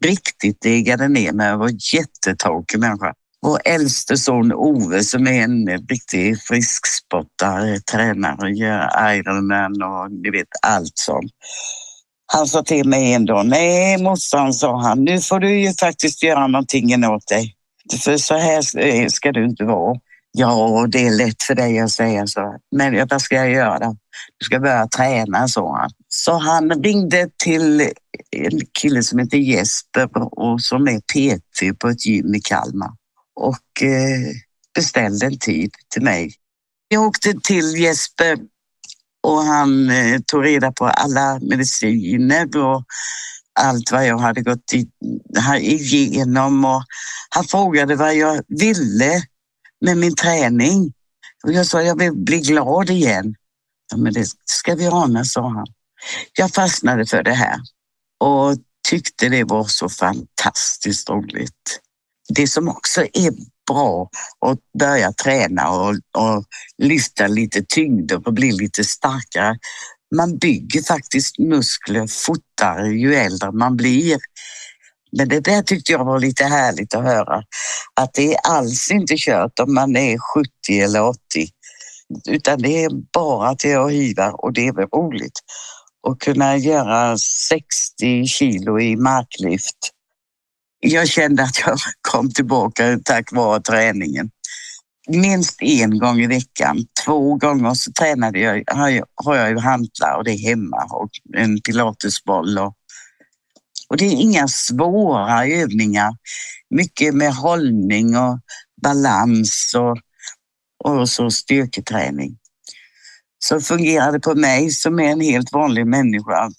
riktigt 0.04 0.60
degade 0.62 1.08
ner 1.08 1.32
mig. 1.32 1.46
Jag 1.46 1.58
var 1.58 1.68
en 1.68 1.78
jättetråkig 1.94 2.78
människa. 2.78 3.12
Vår 3.42 3.60
äldste 3.64 4.16
son 4.16 4.52
Ove 4.52 5.02
som 5.02 5.26
är 5.26 5.42
en 5.42 5.66
riktig 5.88 6.42
friskspottare, 6.42 7.80
tränare, 7.80 8.50
gör 8.50 9.12
Ironman 9.14 9.82
och 9.82 10.12
ni 10.12 10.30
vet 10.30 10.48
allt 10.62 10.92
sånt. 10.94 11.32
Han 12.32 12.46
sa 12.46 12.62
till 12.62 12.88
mig 12.88 13.12
en 13.12 13.24
dag, 13.24 13.46
nej 13.46 14.02
morsan 14.02 14.54
sa 14.54 14.80
han, 14.80 15.04
nu 15.04 15.20
får 15.20 15.40
du 15.40 15.60
ju 15.60 15.72
faktiskt 15.80 16.22
göra 16.22 16.46
någonting 16.46 17.04
åt 17.04 17.28
dig. 17.28 17.55
För 18.04 18.16
så 18.16 18.34
här 18.34 18.78
eh, 18.78 19.08
ska 19.08 19.32
du 19.32 19.44
inte 19.44 19.64
vara. 19.64 20.00
Ja, 20.38 20.86
det 20.88 21.06
är 21.06 21.10
lätt 21.10 21.42
för 21.42 21.54
dig 21.54 21.78
att 21.78 21.90
säga 21.90 22.26
så. 22.26 22.56
Men 22.76 23.08
vad 23.08 23.22
ska 23.22 23.34
jag 23.34 23.50
göra? 23.50 23.96
Du 24.38 24.44
ska 24.44 24.60
börja 24.60 24.88
träna, 24.88 25.48
sa 25.48 25.76
han. 25.76 25.90
Så 26.08 26.32
han 26.32 26.82
ringde 26.82 27.28
till 27.36 27.80
en 28.30 28.60
kille 28.80 29.02
som 29.02 29.18
heter 29.18 29.38
Jesper 29.38 30.38
och 30.38 30.60
som 30.60 30.88
är 30.88 31.00
PT 31.00 31.78
på 31.78 31.88
ett 31.88 32.06
gym 32.06 32.34
i 32.34 32.40
Kalmar 32.40 32.90
och 33.40 33.82
eh, 33.82 34.32
beställde 34.74 35.26
en 35.26 35.38
tid 35.38 35.70
till 35.88 36.02
mig. 36.02 36.34
Jag 36.88 37.02
åkte 37.02 37.34
till 37.42 37.76
Jesper 37.76 38.38
och 39.22 39.38
han 39.38 39.90
eh, 39.90 40.20
tog 40.26 40.44
reda 40.44 40.72
på 40.72 40.86
alla 40.86 41.38
mediciner 41.42 42.56
och 42.56 42.84
allt 43.56 43.92
vad 43.92 44.06
jag 44.06 44.18
hade 44.18 44.42
gått 44.42 44.72
igenom 45.60 46.64
och 46.64 46.82
han 47.30 47.44
frågade 47.44 47.96
vad 47.96 48.14
jag 48.14 48.42
ville 48.48 49.22
med 49.80 49.96
min 49.96 50.14
träning. 50.14 50.92
Och 51.44 51.52
jag 51.52 51.66
sa 51.66 51.82
jag 51.82 51.98
vill 51.98 52.12
bli 52.12 52.40
glad 52.40 52.90
igen. 52.90 53.34
Ja, 53.90 53.96
men 53.96 54.12
det 54.12 54.26
ska 54.44 54.74
vi 54.74 54.86
ana, 54.86 55.24
sa 55.24 55.48
han. 55.48 55.66
Jag 56.38 56.54
fastnade 56.54 57.06
för 57.06 57.22
det 57.22 57.34
här 57.34 57.60
och 58.20 58.56
tyckte 58.88 59.28
det 59.28 59.44
var 59.44 59.64
så 59.64 59.88
fantastiskt 59.88 61.10
roligt. 61.10 61.80
Det 62.28 62.46
som 62.46 62.68
också 62.68 63.00
är 63.00 63.32
bra 63.70 64.10
att 64.46 64.58
börja 64.78 65.12
träna 65.12 65.70
och, 65.70 65.90
och 66.16 66.44
lyfta 66.82 67.26
lite 67.26 67.62
tyngder 67.68 68.26
och 68.26 68.32
bli 68.32 68.52
lite 68.52 68.84
starkare. 68.84 69.58
Man 70.14 70.38
bygger 70.38 70.82
faktiskt 70.82 71.38
muskler 71.38 72.06
fortare 72.06 72.88
ju 72.88 73.14
äldre 73.14 73.52
man 73.52 73.76
blir. 73.76 74.18
Men 75.12 75.28
det 75.28 75.40
där 75.40 75.62
tyckte 75.62 75.92
jag 75.92 76.04
var 76.04 76.20
lite 76.20 76.44
härligt 76.44 76.94
att 76.94 77.04
höra. 77.04 77.42
Att 78.00 78.14
det 78.14 78.34
är 78.34 78.40
alls 78.44 78.90
inte 78.90 79.14
kört 79.18 79.58
om 79.58 79.74
man 79.74 79.96
är 79.96 80.18
70 80.18 80.80
eller 80.80 81.02
80. 81.02 81.18
Utan 82.28 82.62
det 82.62 82.84
är 82.84 82.90
bara 83.12 83.54
till 83.54 83.76
att 83.76 83.90
hiva 83.90 84.32
och 84.32 84.52
det 84.52 84.68
är 84.68 84.72
väl 84.72 84.88
roligt. 84.88 85.40
Att 86.08 86.18
kunna 86.18 86.56
göra 86.56 87.18
60 87.18 88.26
kilo 88.26 88.80
i 88.80 88.96
marklyft. 88.96 89.92
Jag 90.80 91.08
kände 91.08 91.42
att 91.42 91.60
jag 91.66 91.78
kom 92.00 92.32
tillbaka 92.32 92.98
tack 93.04 93.32
vare 93.32 93.60
träningen. 93.60 94.30
Minst 95.08 95.62
en 95.62 95.98
gång 95.98 96.20
i 96.20 96.26
veckan. 96.26 96.86
Två 97.04 97.34
gånger 97.34 97.74
så 97.74 97.92
tränade 97.92 98.38
jag, 98.38 98.62
har 99.24 99.36
jag 99.36 99.50
ju 99.50 99.58
hantlar 99.58 100.16
och 100.16 100.24
det 100.24 100.32
är 100.32 100.48
hemma 100.48 100.84
och 100.90 101.10
en 101.36 101.60
pilatesboll 101.60 102.58
och 102.58 102.76
och 103.88 103.96
det 103.96 104.04
är 104.04 104.12
inga 104.12 104.48
svåra 104.48 105.46
övningar. 105.46 106.16
Mycket 106.70 107.14
med 107.14 107.34
hållning 107.34 108.16
och 108.16 108.40
balans 108.82 109.74
och, 109.76 109.98
och 110.84 111.08
så 111.08 111.30
styrketräning. 111.30 112.38
Så 113.38 113.60
fungerar 113.60 114.12
det 114.12 114.20
på 114.20 114.34
mig 114.34 114.70
som 114.70 114.98
är 114.98 115.04
en 115.04 115.20
helt 115.20 115.52
vanlig 115.52 115.86
människa, 115.86 116.50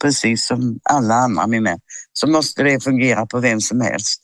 precis 0.00 0.46
som 0.46 0.78
alla 0.82 1.14
andra 1.14 1.46
mina, 1.46 1.78
så 2.12 2.26
måste 2.26 2.62
det 2.62 2.84
fungera 2.84 3.26
på 3.26 3.40
vem 3.40 3.60
som 3.60 3.80
helst. 3.80 4.21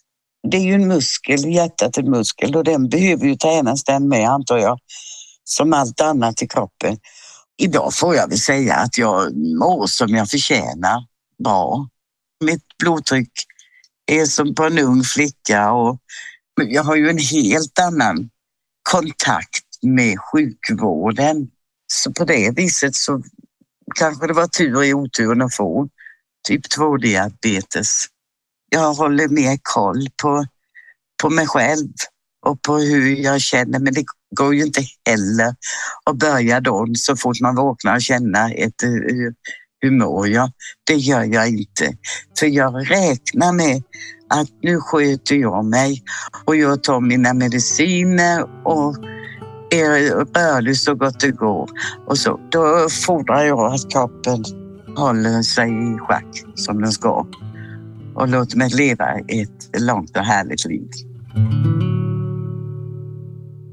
Det 0.51 0.57
är 0.57 0.63
ju 0.63 0.75
en 0.75 0.89
muskel, 0.89 1.55
hjärtat 1.55 1.97
är 1.97 2.03
en 2.03 2.11
muskel 2.11 2.57
och 2.57 2.65
den 2.65 2.89
behöver 2.89 3.27
ju 3.27 3.37
tränas 3.37 3.85
den 3.85 4.09
med 4.09 4.29
antar 4.29 4.59
jag, 4.59 4.79
som 5.45 5.73
allt 5.73 6.01
annat 6.01 6.43
i 6.43 6.49
kroppen. 6.49 6.99
Idag 7.59 7.95
får 7.95 8.15
jag 8.15 8.29
väl 8.29 8.39
säga 8.39 8.75
att 8.75 8.99
jag 8.99 9.37
mår 9.37 9.87
som 9.87 10.09
jag 10.09 10.31
förtjänar 10.31 11.07
bra. 11.45 11.89
Mitt 12.45 12.65
blodtryck 12.79 13.33
är 14.07 14.25
som 14.25 14.55
på 14.55 14.65
en 14.65 14.79
ung 14.79 15.03
flicka 15.03 15.73
och 15.73 15.99
jag 16.67 16.83
har 16.83 16.97
ju 16.97 17.09
en 17.09 17.19
helt 17.19 17.79
annan 17.79 18.31
kontakt 18.91 19.65
med 19.83 20.19
sjukvården. 20.21 21.51
Så 21.93 22.13
på 22.13 22.25
det 22.25 22.57
viset 22.57 22.95
så 22.95 23.23
kanske 23.95 24.27
det 24.27 24.33
var 24.33 24.47
tur 24.47 24.85
i 24.85 24.95
oturen 24.95 25.43
att 25.43 25.55
få 25.55 25.89
typ 26.49 26.63
2-diabetes. 26.79 28.07
Jag 28.71 28.95
håller 28.95 29.29
mer 29.29 29.59
koll 29.63 30.09
på, 30.23 30.47
på 31.23 31.31
mig 31.31 31.47
själv 31.47 31.89
och 32.47 32.63
på 32.63 32.77
hur 32.77 33.17
jag 33.17 33.41
känner 33.41 33.79
men 33.79 33.95
det 33.95 34.05
går 34.37 34.55
ju 34.55 34.63
inte 34.63 34.83
heller 35.09 35.55
att 36.05 36.17
börja 36.17 36.61
då 36.61 36.87
så 36.95 37.17
fort 37.17 37.41
man 37.41 37.55
vaknar 37.55 37.95
och 37.95 38.03
känna 38.03 38.53
ett 38.53 38.83
eh, 38.83 38.91
hur, 38.91 39.35
hur 39.81 39.91
mår 39.91 40.29
jag? 40.29 40.51
Det 40.87 40.95
gör 40.95 41.25
jag 41.25 41.49
inte. 41.49 41.93
För 42.39 42.47
jag 42.47 42.91
räknar 42.91 43.53
med 43.53 43.83
att 44.29 44.49
nu 44.63 44.81
sköter 44.81 45.37
jag 45.37 45.65
mig 45.65 46.03
och 46.45 46.57
jag 46.57 46.83
tar 46.83 47.01
mina 47.01 47.35
mediciner 47.35 48.43
och 48.65 48.97
är 49.71 50.25
rörlig 50.35 50.77
så 50.77 50.95
gott 50.95 51.21
det 51.21 51.31
går. 51.31 51.71
Och 52.07 52.19
så, 52.19 52.41
då 52.51 52.89
fordrar 53.07 53.45
jag 53.45 53.75
att 53.75 53.93
kroppen 53.93 54.45
håller 54.97 55.43
sig 55.43 55.71
i 55.71 55.99
schack 55.99 56.45
som 56.55 56.81
den 56.81 56.93
ska 56.93 57.27
och 58.19 58.29
låter 58.29 58.57
mig 58.57 58.71
leva 58.71 59.19
ett 59.19 59.81
långt 59.81 60.17
och 60.17 60.25
härligt 60.25 60.65
liv. 60.65 60.91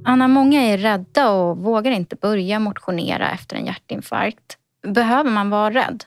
Anna, 0.06 0.28
många 0.28 0.62
är 0.62 0.78
rädda 0.78 1.30
och 1.32 1.58
vågar 1.58 1.92
inte 1.92 2.16
börja 2.16 2.60
motionera 2.60 3.32
efter 3.32 3.56
en 3.56 3.66
hjärtinfarkt. 3.66 4.58
Behöver 4.88 5.32
man 5.32 5.50
vara 5.50 5.74
rädd? 5.74 6.04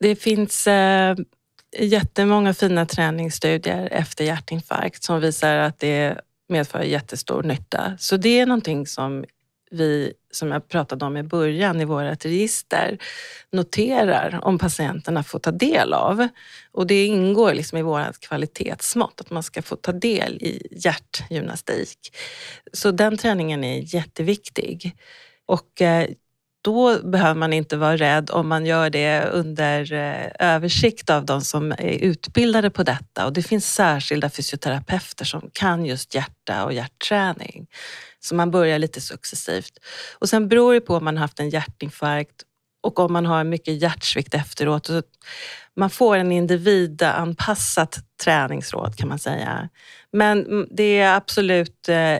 Det 0.00 0.16
finns 0.16 0.66
eh, 0.66 1.16
jättemånga 1.78 2.54
fina 2.54 2.86
träningsstudier 2.86 3.88
efter 3.92 4.24
hjärtinfarkt 4.24 5.04
som 5.04 5.20
visar 5.20 5.56
att 5.56 5.78
det 5.78 6.20
medför 6.48 6.82
jättestor 6.82 7.42
nytta. 7.42 7.92
Så 7.98 8.16
det 8.16 8.40
är 8.40 8.46
någonting 8.46 8.86
som 8.86 9.24
vi, 9.72 10.12
som 10.30 10.50
jag 10.50 10.68
pratade 10.68 11.04
om 11.04 11.16
i 11.16 11.22
början, 11.22 11.80
i 11.80 11.84
vårt 11.84 12.24
register 12.24 12.98
noterar 13.52 14.40
om 14.42 14.58
patienterna 14.58 15.22
får 15.22 15.38
ta 15.38 15.50
del 15.50 15.92
av. 15.92 16.28
Och 16.72 16.86
det 16.86 17.06
ingår 17.06 17.54
liksom 17.54 17.78
i 17.78 17.82
vårt 17.82 18.20
kvalitetsmått, 18.20 19.20
att 19.20 19.30
man 19.30 19.42
ska 19.42 19.62
få 19.62 19.76
ta 19.76 19.92
del 19.92 20.34
i 20.34 20.66
hjärtgymnastik. 20.70 21.98
Så 22.72 22.90
den 22.90 23.16
träningen 23.18 23.64
är 23.64 23.94
jätteviktig. 23.94 24.96
Och 25.46 25.82
eh, 25.82 26.08
då 26.62 26.98
behöver 27.02 27.34
man 27.34 27.52
inte 27.52 27.76
vara 27.76 27.96
rädd 27.96 28.30
om 28.30 28.48
man 28.48 28.66
gör 28.66 28.90
det 28.90 29.24
under 29.24 29.92
eh, 29.92 30.30
översikt 30.38 31.10
av 31.10 31.24
de 31.24 31.40
som 31.40 31.72
är 31.72 31.98
utbildade 31.98 32.70
på 32.70 32.82
detta. 32.82 33.26
Och 33.26 33.32
det 33.32 33.42
finns 33.42 33.74
särskilda 33.74 34.30
fysioterapeuter 34.30 35.24
som 35.24 35.50
kan 35.52 35.84
just 35.84 36.14
hjärta 36.14 36.64
och 36.64 36.72
hjärtträning. 36.72 37.66
Så 38.20 38.34
man 38.34 38.50
börjar 38.50 38.78
lite 38.78 39.00
successivt. 39.00 39.78
Och 40.18 40.28
sen 40.28 40.48
beror 40.48 40.74
det 40.74 40.80
på 40.80 40.96
om 40.96 41.04
man 41.04 41.16
har 41.16 41.22
haft 41.22 41.40
en 41.40 41.50
hjärtinfarkt 41.50 42.42
och 42.82 42.98
om 42.98 43.12
man 43.12 43.26
har 43.26 43.44
mycket 43.44 43.82
hjärtsvikt 43.82 44.34
efteråt. 44.34 44.90
Man 45.76 45.90
får 45.90 46.16
en 46.16 46.32
individanpassat 46.32 47.98
träningsråd 48.24 48.96
kan 48.96 49.08
man 49.08 49.18
säga. 49.18 49.68
Men 50.12 50.46
mm, 50.46 50.68
det 50.70 50.98
är 50.98 51.16
absolut 51.16 51.88
eh, 51.88 52.18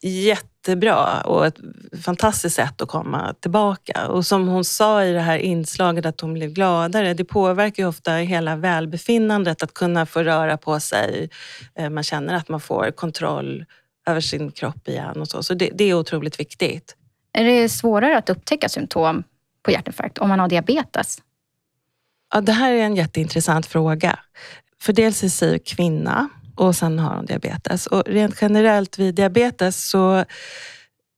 jätte 0.00 0.57
jättebra 0.68 1.20
och 1.20 1.46
ett 1.46 1.58
fantastiskt 2.04 2.56
sätt 2.56 2.82
att 2.82 2.88
komma 2.88 3.34
tillbaka. 3.40 4.08
Och 4.08 4.26
som 4.26 4.48
hon 4.48 4.64
sa 4.64 5.04
i 5.04 5.12
det 5.12 5.20
här 5.20 5.38
inslaget 5.38 6.06
att 6.06 6.20
hon 6.20 6.34
blev 6.34 6.50
gladare, 6.50 7.14
det 7.14 7.24
påverkar 7.24 7.82
ju 7.82 7.88
ofta 7.88 8.12
hela 8.12 8.56
välbefinnandet 8.56 9.62
att 9.62 9.74
kunna 9.74 10.06
få 10.06 10.22
röra 10.22 10.56
på 10.56 10.80
sig. 10.80 11.30
Eh, 11.74 11.90
man 11.90 12.02
känner 12.02 12.34
att 12.34 12.48
man 12.48 12.60
får 12.60 12.90
kontroll 12.90 13.64
över 14.06 14.20
sin 14.20 14.50
kropp 14.50 14.88
igen 14.88 15.20
och 15.20 15.28
så. 15.28 15.42
Så 15.42 15.54
det, 15.54 15.70
det 15.74 15.84
är 15.84 15.94
otroligt 15.94 16.40
viktigt. 16.40 16.96
Är 17.32 17.44
det 17.44 17.68
svårare 17.68 18.18
att 18.18 18.30
upptäcka 18.30 18.68
symptom 18.68 19.24
på 19.62 19.70
hjärtinfarkt 19.70 20.18
om 20.18 20.28
man 20.28 20.40
har 20.40 20.48
diabetes? 20.48 21.18
Ja, 22.34 22.40
det 22.40 22.52
här 22.52 22.72
är 22.72 22.82
en 22.82 22.96
jätteintressant 22.96 23.66
fråga. 23.66 24.18
För 24.80 24.92
dels 24.92 25.24
är 25.24 25.28
Siw 25.28 25.58
kvinna 25.58 26.28
och 26.58 26.76
sen 26.76 26.98
har 26.98 27.16
hon 27.16 27.26
diabetes. 27.26 27.86
Och 27.86 28.02
rent 28.06 28.42
generellt 28.42 28.98
vid 28.98 29.14
diabetes 29.14 29.90
så 29.90 30.24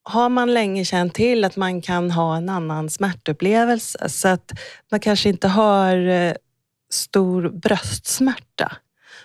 har 0.02 0.28
man 0.28 0.54
länge 0.54 0.84
känt 0.84 1.14
till 1.14 1.44
att 1.44 1.56
man 1.56 1.82
kan 1.82 2.10
ha 2.10 2.36
en 2.36 2.48
annan 2.48 2.90
smärtupplevelse. 2.90 4.08
Så 4.08 4.28
att 4.28 4.52
man 4.90 5.00
kanske 5.00 5.28
inte 5.28 5.48
har 5.48 6.08
eh, 6.08 6.32
stor 6.92 7.48
bröstsmärta 7.48 8.76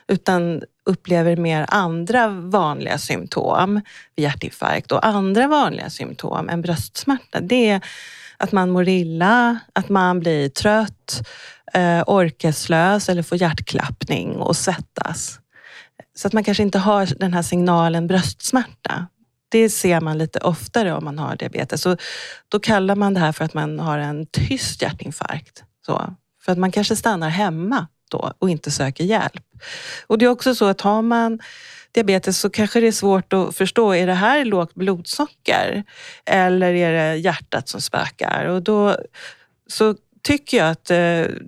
utan 0.07 0.61
upplever 0.85 1.35
mer 1.35 1.65
andra 1.69 2.27
vanliga 2.27 2.97
symptom 2.97 3.81
vid 4.15 4.23
hjärtinfarkt 4.23 4.91
och 4.91 5.05
andra 5.05 5.47
vanliga 5.47 5.89
symptom 5.89 6.49
än 6.49 6.61
bröstsmärta. 6.61 7.39
Det 7.41 7.69
är 7.69 7.81
att 8.37 8.51
man 8.51 8.69
mår 8.69 8.87
illa, 8.87 9.59
att 9.73 9.89
man 9.89 10.19
blir 10.19 10.49
trött, 10.49 11.27
eh, 11.73 12.03
orkeslös 12.07 13.09
eller 13.09 13.23
får 13.23 13.41
hjärtklappning 13.41 14.35
och 14.37 14.55
svettas. 14.55 15.39
Så 16.15 16.27
att 16.27 16.33
man 16.33 16.43
kanske 16.43 16.63
inte 16.63 16.79
har 16.79 17.05
den 17.19 17.33
här 17.33 17.41
signalen 17.41 18.07
bröstsmärta. 18.07 19.07
Det 19.49 19.69
ser 19.69 20.01
man 20.01 20.17
lite 20.17 20.39
oftare 20.39 20.93
om 20.93 21.03
man 21.03 21.19
har 21.19 21.35
diabetes. 21.35 21.81
Så 21.81 21.97
då 22.49 22.59
kallar 22.59 22.95
man 22.95 23.13
det 23.13 23.19
här 23.19 23.31
för 23.31 23.45
att 23.45 23.53
man 23.53 23.79
har 23.79 23.97
en 23.97 24.25
tyst 24.25 24.81
hjärtinfarkt. 24.81 25.63
Så, 25.85 26.15
för 26.41 26.51
att 26.51 26.57
man 26.57 26.71
kanske 26.71 26.95
stannar 26.95 27.29
hemma 27.29 27.87
då 28.11 28.33
och 28.39 28.49
inte 28.49 28.71
söker 28.71 29.03
hjälp. 29.03 29.43
Och 30.07 30.17
det 30.17 30.25
är 30.25 30.29
också 30.29 30.55
så 30.55 30.65
att 30.65 30.81
har 30.81 31.01
man 31.01 31.39
diabetes 31.91 32.39
så 32.39 32.49
kanske 32.49 32.79
det 32.79 32.87
är 32.87 32.91
svårt 32.91 33.33
att 33.33 33.55
förstå, 33.55 33.91
är 33.93 34.07
det 34.07 34.13
här 34.13 34.45
lågt 34.45 34.73
blodsocker? 34.73 35.83
Eller 36.25 36.73
är 36.73 36.91
det 36.91 37.15
hjärtat 37.15 37.69
som 37.69 37.81
spökar? 37.81 38.45
Och 38.45 38.61
då 38.61 38.97
så 39.67 39.95
tycker 40.25 40.57
jag 40.57 40.69
att 40.69 40.91
eh, 40.91 40.95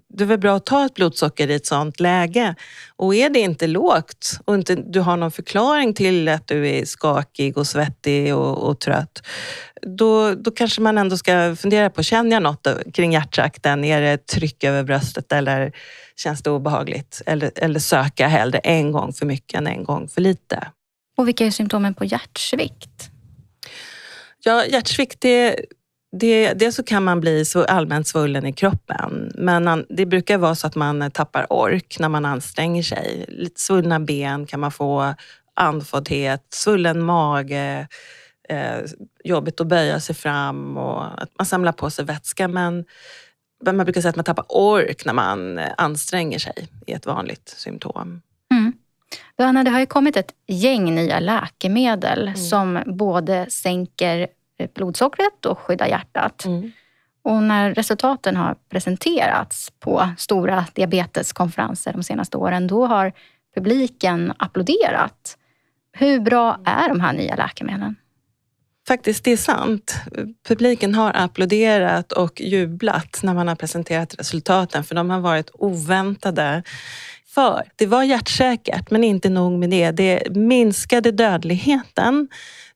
det 0.07 0.23
är 0.23 0.25
väl 0.25 0.37
bra 0.37 0.55
att 0.55 0.65
ta 0.65 0.85
ett 0.85 0.93
blodsocker 0.93 1.49
i 1.49 1.53
ett 1.53 1.65
sånt 1.65 1.99
läge. 1.99 2.55
Och 2.95 3.15
är 3.15 3.29
det 3.29 3.39
inte 3.39 3.67
lågt 3.67 4.39
och 4.45 4.55
inte 4.55 4.75
du 4.75 4.99
har 4.99 5.17
någon 5.17 5.31
förklaring 5.31 5.93
till 5.93 6.29
att 6.29 6.47
du 6.47 6.69
är 6.69 6.85
skakig 6.85 7.57
och 7.57 7.67
svettig 7.67 8.35
och, 8.35 8.57
och 8.57 8.79
trött, 8.79 9.23
då, 9.81 10.33
då 10.33 10.51
kanske 10.51 10.81
man 10.81 10.97
ändå 10.97 11.17
ska 11.17 11.55
fundera 11.55 11.89
på, 11.89 12.03
känner 12.03 12.31
jag 12.31 12.43
något 12.43 12.67
kring 12.93 13.13
hjärttrakten? 13.13 13.83
Är 13.83 14.01
det 14.01 14.27
tryck 14.27 14.63
över 14.63 14.83
bröstet 14.83 15.31
eller 15.31 15.71
känns 16.15 16.43
det 16.43 16.49
obehagligt? 16.49 17.21
Eller, 17.25 17.51
eller 17.55 17.79
söka 17.79 18.27
hellre 18.27 18.57
en 18.57 18.91
gång 18.91 19.13
för 19.13 19.25
mycket 19.25 19.57
än 19.57 19.67
en 19.67 19.83
gång 19.83 20.07
för 20.07 20.21
lite. 20.21 20.67
Och 21.17 21.27
vilka 21.27 21.45
är 21.45 21.51
symptomen 21.51 21.93
på 21.93 22.05
hjärtsvikt? 22.05 23.09
Ja, 24.43 24.65
hjärtsvikt 24.65 25.21
det 25.21 25.55
det, 26.19 26.53
dels 26.53 26.75
så 26.75 26.83
kan 26.83 27.03
man 27.03 27.19
bli 27.21 27.45
så 27.45 27.63
allmänt 27.63 28.07
svullen 28.07 28.45
i 28.45 28.53
kroppen, 28.53 29.31
men 29.35 29.85
det 29.89 30.05
brukar 30.05 30.37
vara 30.37 30.55
så 30.55 30.67
att 30.67 30.75
man 30.75 31.11
tappar 31.11 31.53
ork 31.53 31.99
när 31.99 32.09
man 32.09 32.25
anstränger 32.25 32.83
sig. 32.83 33.25
Lite 33.27 33.61
svullna 33.61 33.99
ben 33.99 34.45
kan 34.45 34.59
man 34.59 34.71
få, 34.71 35.13
andfåddhet, 35.53 36.47
svullen 36.49 37.05
mage, 37.05 37.87
eh, 38.49 38.77
jobbigt 39.23 39.61
att 39.61 39.67
böja 39.67 39.99
sig 39.99 40.15
fram 40.15 40.77
och 40.77 41.21
att 41.21 41.29
man 41.37 41.45
samlar 41.45 41.71
på 41.71 41.89
sig 41.89 42.05
vätska. 42.05 42.47
Men 42.47 42.85
man 43.65 43.85
brukar 43.85 44.01
säga 44.01 44.09
att 44.09 44.15
man 44.15 44.25
tappar 44.25 44.45
ork 44.49 45.05
när 45.05 45.13
man 45.13 45.59
anstränger 45.77 46.39
sig, 46.39 46.67
är 46.87 46.95
ett 46.95 47.05
vanligt 47.05 47.53
symptom. 47.57 48.21
Mm. 48.51 48.73
Anna, 49.37 49.63
det 49.63 49.69
har 49.69 49.79
ju 49.79 49.85
kommit 49.85 50.17
ett 50.17 50.33
gäng 50.47 50.95
nya 50.95 51.19
läkemedel 51.19 52.21
mm. 52.21 52.35
som 52.35 52.83
både 52.85 53.49
sänker 53.49 54.27
blodsockret 54.73 55.45
och 55.45 55.59
skydda 55.59 55.87
hjärtat. 55.87 56.45
Mm. 56.45 56.71
Och 57.23 57.43
när 57.43 57.73
resultaten 57.73 58.35
har 58.35 58.55
presenterats 58.69 59.71
på 59.79 60.09
stora 60.17 60.65
diabeteskonferenser 60.73 61.93
de 61.93 62.03
senaste 62.03 62.37
åren, 62.37 62.67
då 62.67 62.85
har 62.85 63.13
publiken 63.55 64.33
applåderat. 64.37 65.37
Hur 65.91 66.19
bra 66.19 66.59
är 66.65 66.89
de 66.89 66.99
här 66.99 67.13
nya 67.13 67.35
läkemedlen? 67.35 67.95
Faktiskt, 68.87 69.23
det 69.23 69.31
är 69.31 69.37
sant. 69.37 69.95
Publiken 70.47 70.95
har 70.95 71.11
applåderat 71.15 72.11
och 72.11 72.41
jublat 72.41 73.19
när 73.23 73.33
man 73.33 73.47
har 73.47 73.55
presenterat 73.55 74.15
resultaten, 74.19 74.83
för 74.83 74.95
de 74.95 75.09
har 75.09 75.19
varit 75.19 75.49
oväntade. 75.53 76.63
För 77.25 77.63
det 77.75 77.85
var 77.85 78.03
hjärtsäkert, 78.03 78.91
men 78.91 79.03
inte 79.03 79.29
nog 79.29 79.59
med 79.59 79.69
det. 79.69 79.91
Det 79.91 80.35
minskade 80.35 81.11
dödligheten 81.11 82.27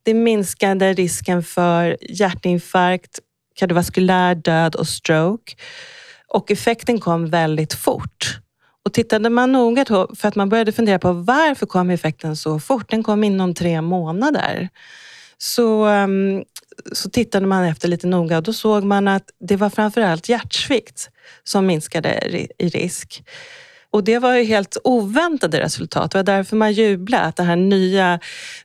det 0.04 0.14
minskade 0.14 0.94
risken 0.94 1.44
för 1.44 1.98
hjärtinfarkt, 2.02 3.20
kardiovaskulär 3.56 4.36
död 4.36 4.76
och 4.76 4.88
stroke. 4.88 5.56
Och 6.28 6.52
effekten 6.52 7.00
kom 7.00 7.30
väldigt 7.30 7.74
fort. 7.74 8.40
Och 8.86 8.94
tittade 8.94 9.30
man 9.30 9.52
noga 9.52 9.84
då, 9.84 10.16
för 10.16 10.28
att 10.28 10.36
man 10.36 10.50
började 10.50 10.72
fundera 10.72 11.00
på 11.00 11.14
varför 11.14 11.66
kom 11.66 11.90
effekten 11.90 12.36
så 12.36 12.60
fort? 12.60 12.90
Den 12.90 13.04
kom 13.04 13.24
inom 13.24 13.54
tre 13.56 13.82
månader. 13.82 14.70
Så, 15.38 15.86
ehm, 15.86 16.44
så 16.92 17.10
tittade 17.10 17.46
man 17.46 17.64
efter 17.64 17.88
lite 17.88 18.08
noga 18.08 18.38
och 18.38 18.44
då 18.44 18.54
såg 18.54 18.84
man 18.84 19.08
att 19.08 19.30
det 19.40 19.56
var 19.56 19.70
framförallt 19.70 20.30
hjärtsvikt 20.30 21.10
som 21.44 21.66
minskade 21.66 22.38
i 22.58 22.70
risk. 22.70 23.24
Och 23.92 24.04
det 24.04 24.20
var 24.20 24.36
ju 24.36 24.44
helt 24.44 24.78
oväntade 24.84 25.60
resultat. 25.60 26.12
Det 26.12 26.18
var 26.18 26.24
därför 26.24 26.56
man 26.56 26.74
jublade 26.74 27.24
att 27.24 27.36
det 27.36 27.44
här 27.44 27.56
nya 27.56 28.20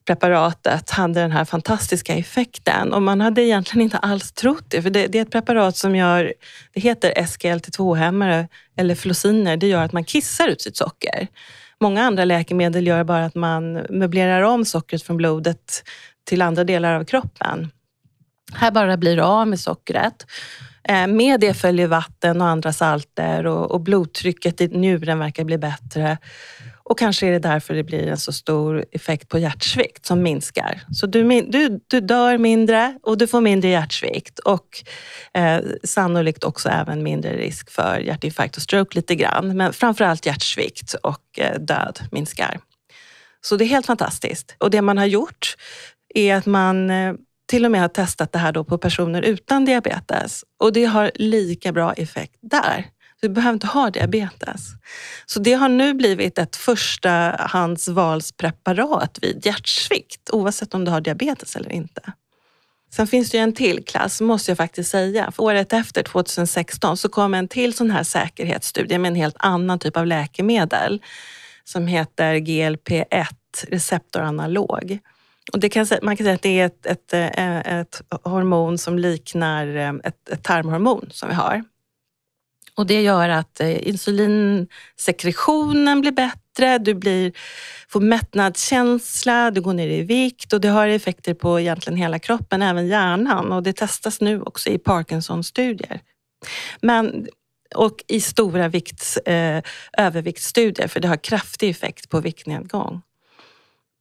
preparatet 0.04 0.90
hade 0.90 1.20
den 1.20 1.32
här 1.32 1.44
fantastiska 1.44 2.14
effekten. 2.14 2.92
Och 2.92 3.02
man 3.02 3.20
hade 3.20 3.42
egentligen 3.42 3.82
inte 3.82 3.98
alls 3.98 4.32
trott 4.32 4.64
det, 4.68 4.82
för 4.82 4.90
det, 4.90 5.06
det 5.06 5.18
är 5.18 5.22
ett 5.22 5.30
preparat 5.30 5.76
som 5.76 5.96
gör, 5.96 6.32
det 6.74 6.80
heter 6.80 7.12
SGLT2-hämmare 7.12 8.48
eller 8.76 8.94
flosiner. 8.94 9.56
Det 9.56 9.66
gör 9.66 9.82
att 9.82 9.92
man 9.92 10.04
kissar 10.04 10.48
ut 10.48 10.60
sitt 10.60 10.76
socker. 10.76 11.28
Många 11.80 12.02
andra 12.02 12.24
läkemedel 12.24 12.86
gör 12.86 13.04
bara 13.04 13.24
att 13.24 13.34
man 13.34 13.72
möblerar 13.72 14.42
om 14.42 14.64
sockret 14.64 15.02
från 15.02 15.16
blodet 15.16 15.82
till 16.24 16.42
andra 16.42 16.64
delar 16.64 16.94
av 16.94 17.04
kroppen. 17.04 17.70
Här 18.54 18.70
bara 18.70 18.96
blir 18.96 19.16
det 19.16 19.24
av 19.24 19.48
med 19.48 19.60
sockret 19.60 20.26
Eh, 20.88 21.06
med 21.06 21.40
det 21.40 21.54
följer 21.54 21.86
vatten 21.86 22.40
och 22.40 22.46
andra 22.46 22.72
salter 22.72 23.46
och, 23.46 23.70
och 23.70 23.80
blodtrycket 23.80 24.60
i 24.60 24.68
njuren 24.68 25.18
verkar 25.18 25.44
bli 25.44 25.58
bättre. 25.58 26.18
Och 26.88 26.98
kanske 26.98 27.26
är 27.26 27.32
det 27.32 27.38
därför 27.38 27.74
det 27.74 27.84
blir 27.84 28.06
en 28.06 28.18
så 28.18 28.32
stor 28.32 28.84
effekt 28.92 29.28
på 29.28 29.38
hjärtsvikt 29.38 30.06
som 30.06 30.22
minskar. 30.22 30.82
Så 30.92 31.06
du, 31.06 31.40
du, 31.42 31.80
du 31.86 32.00
dör 32.00 32.38
mindre 32.38 32.98
och 33.02 33.18
du 33.18 33.26
får 33.26 33.40
mindre 33.40 33.68
hjärtsvikt 33.68 34.38
och 34.38 34.84
eh, 35.34 35.60
sannolikt 35.84 36.44
också 36.44 36.68
även 36.68 37.02
mindre 37.02 37.36
risk 37.36 37.70
för 37.70 37.98
hjärtinfarkt 37.98 38.56
och 38.56 38.62
stroke 38.62 38.96
lite 38.96 39.14
grann. 39.14 39.56
Men 39.56 39.72
framförallt 39.72 40.26
hjärtsvikt 40.26 40.94
och 40.94 41.38
eh, 41.38 41.60
död 41.60 42.00
minskar. 42.10 42.60
Så 43.40 43.56
det 43.56 43.64
är 43.64 43.68
helt 43.68 43.86
fantastiskt. 43.86 44.56
Och 44.58 44.70
det 44.70 44.82
man 44.82 44.98
har 44.98 45.06
gjort 45.06 45.56
är 46.14 46.34
att 46.34 46.46
man 46.46 46.90
eh, 46.90 47.14
till 47.46 47.64
och 47.64 47.70
med 47.70 47.80
har 47.80 47.88
testat 47.88 48.32
det 48.32 48.38
här 48.38 48.52
då 48.52 48.64
på 48.64 48.78
personer 48.78 49.22
utan 49.22 49.64
diabetes 49.64 50.44
och 50.58 50.72
det 50.72 50.84
har 50.84 51.10
lika 51.14 51.72
bra 51.72 51.92
effekt 51.92 52.36
där. 52.40 52.86
Du 53.20 53.28
behöver 53.28 53.54
inte 53.54 53.66
ha 53.66 53.90
diabetes. 53.90 54.60
Så 55.26 55.40
det 55.40 55.52
har 55.52 55.68
nu 55.68 55.94
blivit 55.94 56.38
ett 56.38 56.56
förstahandsvalspreparat 56.56 59.18
vid 59.22 59.46
hjärtsvikt 59.46 60.30
oavsett 60.32 60.74
om 60.74 60.84
du 60.84 60.90
har 60.90 61.00
diabetes 61.00 61.56
eller 61.56 61.72
inte. 61.72 62.02
Sen 62.94 63.06
finns 63.06 63.30
det 63.30 63.36
ju 63.36 63.42
en 63.42 63.52
till 63.52 63.84
klass, 63.84 64.20
måste 64.20 64.50
jag 64.50 64.58
faktiskt 64.58 64.90
säga. 64.90 65.30
För 65.30 65.42
året 65.42 65.72
efter, 65.72 66.02
2016, 66.02 66.96
så 66.96 67.08
kom 67.08 67.34
en 67.34 67.48
till 67.48 67.74
sån 67.74 67.90
här 67.90 68.02
säkerhetsstudie 68.02 68.98
med 68.98 69.08
en 69.08 69.14
helt 69.14 69.36
annan 69.38 69.78
typ 69.78 69.96
av 69.96 70.06
läkemedel 70.06 71.02
som 71.64 71.86
heter 71.86 72.34
GLP-1 72.34 73.26
receptoranalog. 73.68 74.98
Och 75.52 75.60
det 75.60 75.68
kan, 75.68 75.86
man 76.02 76.16
kan 76.16 76.24
säga 76.24 76.34
att 76.34 76.42
det 76.42 76.60
är 76.60 76.66
ett, 76.66 76.86
ett, 76.86 77.12
eh, 77.12 77.78
ett 77.78 78.02
hormon 78.22 78.78
som 78.78 78.98
liknar 78.98 79.76
eh, 79.76 79.92
ett, 80.04 80.28
ett 80.28 80.42
tarmhormon 80.42 81.08
som 81.10 81.28
vi 81.28 81.34
har. 81.34 81.64
Och 82.76 82.86
det 82.86 83.02
gör 83.02 83.28
att 83.28 83.60
eh, 83.60 83.88
insulinsekretionen 83.88 86.00
blir 86.00 86.12
bättre, 86.12 86.78
du 86.78 86.94
blir, 86.94 87.32
får 87.88 88.00
mättnadskänsla, 88.00 89.50
du 89.50 89.60
går 89.60 89.72
ner 89.72 89.88
i 89.88 90.02
vikt 90.02 90.52
och 90.52 90.60
det 90.60 90.68
har 90.68 90.88
effekter 90.88 91.34
på 91.34 91.60
egentligen 91.60 91.96
hela 91.96 92.18
kroppen, 92.18 92.62
även 92.62 92.86
hjärnan. 92.86 93.52
Och 93.52 93.62
det 93.62 93.72
testas 93.72 94.20
nu 94.20 94.42
också 94.42 94.70
i 94.70 94.78
Parkinson-studier. 94.78 96.00
Men, 96.80 97.26
och 97.74 98.04
i 98.08 98.20
stora 98.20 98.68
vikts, 98.68 99.16
eh, 99.16 99.62
överviktsstudier, 99.98 100.88
för 100.88 101.00
det 101.00 101.08
har 101.08 101.16
kraftig 101.16 101.70
effekt 101.70 102.08
på 102.08 102.20
viktnedgång 102.20 103.02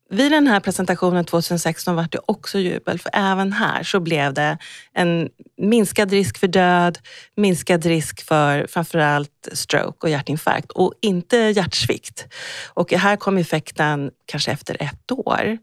vid 0.09 0.31
den 0.31 0.47
här 0.47 0.59
presentationen 0.59 1.25
2016 1.25 1.95
var 1.95 2.07
det 2.11 2.19
också 2.25 2.59
jubel, 2.59 2.99
för 2.99 3.11
även 3.13 3.53
här 3.53 3.83
så 3.83 3.99
blev 3.99 4.33
det 4.33 4.57
en 4.93 5.29
minskad 5.57 6.11
risk 6.11 6.37
för 6.37 6.47
död, 6.47 6.99
minskad 7.35 7.85
risk 7.85 8.27
för 8.27 8.67
framförallt 8.69 9.49
stroke 9.51 9.97
och 10.01 10.09
hjärtinfarkt 10.09 10.71
och 10.71 10.93
inte 11.01 11.37
hjärtsvikt. 11.37 12.25
Och 12.73 12.91
här 12.91 13.15
kom 13.15 13.37
effekten 13.37 14.11
kanske 14.25 14.51
efter 14.51 14.77
ett 14.79 15.11
år. 15.11 15.57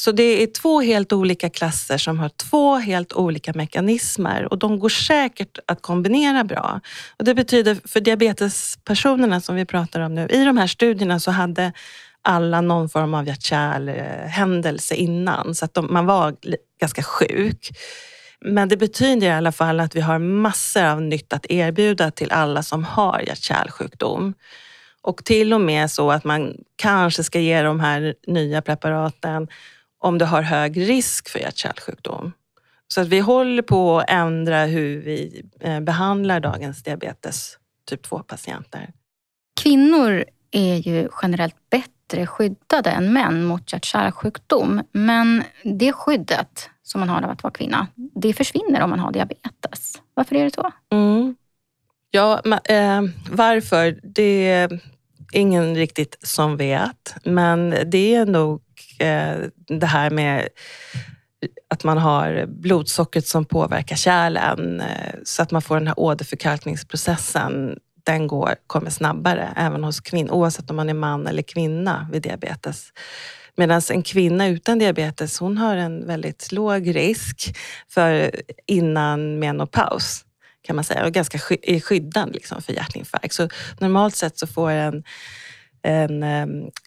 Så 0.00 0.12
det 0.12 0.42
är 0.42 0.46
två 0.46 0.80
helt 0.80 1.12
olika 1.12 1.50
klasser 1.50 1.98
som 1.98 2.18
har 2.18 2.28
två 2.28 2.76
helt 2.76 3.12
olika 3.12 3.52
mekanismer 3.52 4.52
och 4.52 4.58
de 4.58 4.78
går 4.78 4.88
säkert 4.88 5.58
att 5.66 5.82
kombinera 5.82 6.44
bra. 6.44 6.80
Och 7.16 7.24
det 7.24 7.34
betyder 7.34 7.78
för 7.84 8.00
diabetespersonerna 8.00 9.40
som 9.40 9.56
vi 9.56 9.64
pratar 9.64 10.00
om 10.00 10.14
nu, 10.14 10.28
i 10.30 10.44
de 10.44 10.58
här 10.58 10.66
studierna 10.66 11.20
så 11.20 11.30
hade 11.30 11.72
alla 12.22 12.60
någon 12.60 12.88
form 12.88 13.14
av 13.14 13.26
hjärt-kärlhändelse 13.26 14.94
innan 14.94 15.54
så 15.54 15.64
att 15.64 15.74
de, 15.74 15.92
man 15.92 16.06
var 16.06 16.36
ganska 16.80 17.02
sjuk. 17.02 17.70
Men 18.40 18.68
det 18.68 18.76
betyder 18.76 19.26
i 19.26 19.30
alla 19.30 19.52
fall 19.52 19.80
att 19.80 19.96
vi 19.96 20.00
har 20.00 20.18
massor 20.18 20.84
av 20.84 21.02
nytt 21.02 21.32
att 21.32 21.50
erbjuda 21.50 22.10
till 22.10 22.32
alla 22.32 22.62
som 22.62 22.84
har 22.84 23.20
hjärt-kärlsjukdom. 23.20 24.34
Och 25.02 25.24
till 25.24 25.52
och 25.52 25.60
med 25.60 25.90
så 25.90 26.10
att 26.10 26.24
man 26.24 26.56
kanske 26.76 27.24
ska 27.24 27.40
ge 27.40 27.62
de 27.62 27.80
här 27.80 28.14
nya 28.26 28.62
preparaten 28.62 29.48
om 29.98 30.18
du 30.18 30.24
har 30.24 30.42
hög 30.42 30.88
risk 30.88 31.28
för 31.28 31.38
hjärt-kärlsjukdom. 31.38 32.32
Så 32.88 33.00
att 33.00 33.08
vi 33.08 33.20
håller 33.20 33.62
på 33.62 33.98
att 33.98 34.10
ändra 34.10 34.64
hur 34.64 35.00
vi 35.00 35.44
eh, 35.60 35.80
behandlar 35.80 36.40
dagens 36.40 36.82
diabetes 36.82 37.58
typ 37.88 38.06
2-patienter. 38.06 38.90
Kvinnor 39.60 40.24
är 40.50 40.76
ju 40.76 41.08
generellt 41.22 41.70
bättre 41.70 41.92
skyddade 42.26 42.90
än 42.90 43.12
män 43.12 43.44
mot 43.44 43.72
hjärt-kärlsjukdom. 43.72 44.82
Men 44.92 45.44
det 45.64 45.92
skyddet 45.92 46.70
som 46.82 47.00
man 47.00 47.08
har 47.08 47.22
av 47.22 47.30
att 47.30 47.42
vara 47.42 47.52
kvinna, 47.52 47.86
det 47.94 48.32
försvinner 48.32 48.80
om 48.80 48.90
man 48.90 48.98
har 48.98 49.12
diabetes. 49.12 50.02
Varför 50.14 50.36
är 50.36 50.44
det 50.44 50.54
så? 50.54 50.72
Mm. 50.92 51.36
Ja, 52.10 52.40
men, 52.44 52.58
eh, 52.64 53.10
varför? 53.30 54.00
Det 54.02 54.50
är 54.50 54.80
ingen 55.32 55.74
riktigt 55.74 56.18
som 56.22 56.56
vet. 56.56 57.14
Men 57.24 57.74
det 57.86 58.14
är 58.14 58.26
nog 58.26 58.62
eh, 58.98 59.36
det 59.66 59.86
här 59.86 60.10
med 60.10 60.48
att 61.70 61.84
man 61.84 61.98
har 61.98 62.46
blodsockret 62.46 63.26
som 63.26 63.44
påverkar 63.44 63.96
kärlen 63.96 64.80
eh, 64.80 65.14
så 65.24 65.42
att 65.42 65.50
man 65.50 65.62
får 65.62 65.74
den 65.74 65.86
här 65.86 66.00
åderförkalkningsprocessen 66.00 67.78
den 68.12 68.26
går, 68.26 68.54
kommer 68.66 68.90
snabbare 68.90 69.52
även 69.56 69.84
hos 69.84 70.00
kvinnor, 70.00 70.32
oavsett 70.32 70.70
om 70.70 70.76
man 70.76 70.88
är 70.88 70.94
man 70.94 71.26
eller 71.26 71.42
kvinna 71.42 72.08
vid 72.12 72.22
diabetes. 72.22 72.92
Medan 73.56 73.82
en 73.90 74.02
kvinna 74.02 74.48
utan 74.48 74.78
diabetes, 74.78 75.38
hon 75.38 75.58
har 75.58 75.76
en 75.76 76.06
väldigt 76.06 76.52
låg 76.52 76.96
risk 76.96 77.56
för 77.88 78.30
innan 78.66 79.38
menopaus 79.38 80.24
kan 80.62 80.76
man 80.76 80.84
säga 80.84 81.04
och 81.04 81.12
ganska 81.12 81.38
är 81.62 81.80
skyddad 81.80 82.34
liksom 82.34 82.62
för 82.62 82.72
hjärtinfarkt. 82.72 83.34
Så 83.34 83.48
normalt 83.80 84.16
sett 84.16 84.38
så 84.38 84.46
får 84.46 84.70
en, 84.70 85.04
en, 85.82 86.22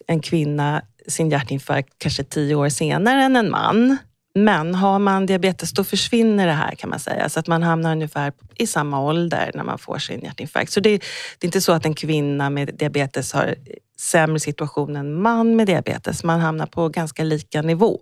en 0.06 0.20
kvinna 0.22 0.82
sin 1.08 1.30
hjärtinfarkt 1.30 1.94
kanske 1.98 2.24
tio 2.24 2.54
år 2.54 2.68
senare 2.68 3.22
än 3.22 3.36
en 3.36 3.50
man. 3.50 3.98
Men 4.34 4.74
har 4.74 4.98
man 4.98 5.26
diabetes 5.26 5.72
då 5.72 5.84
försvinner 5.84 6.46
det 6.46 6.52
här 6.52 6.74
kan 6.74 6.90
man 6.90 6.98
säga. 6.98 7.28
Så 7.28 7.40
att 7.40 7.46
man 7.46 7.62
hamnar 7.62 7.92
ungefär 7.92 8.32
i 8.54 8.66
samma 8.66 9.00
ålder 9.00 9.50
när 9.54 9.64
man 9.64 9.78
får 9.78 9.98
sin 9.98 10.20
hjärtinfarkt. 10.20 10.72
Så 10.72 10.80
det, 10.80 10.90
det 11.38 11.44
är 11.44 11.48
inte 11.48 11.60
så 11.60 11.72
att 11.72 11.86
en 11.86 11.94
kvinna 11.94 12.50
med 12.50 12.74
diabetes 12.74 13.32
har 13.32 13.54
sämre 13.98 14.40
situation 14.40 14.96
än 14.96 15.06
en 15.06 15.22
man 15.22 15.56
med 15.56 15.66
diabetes. 15.66 16.24
Man 16.24 16.40
hamnar 16.40 16.66
på 16.66 16.88
ganska 16.88 17.24
lika 17.24 17.62
nivå. 17.62 18.00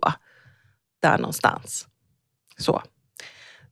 Där 1.01 1.17
någonstans. 1.17 1.87
Så 2.57 2.81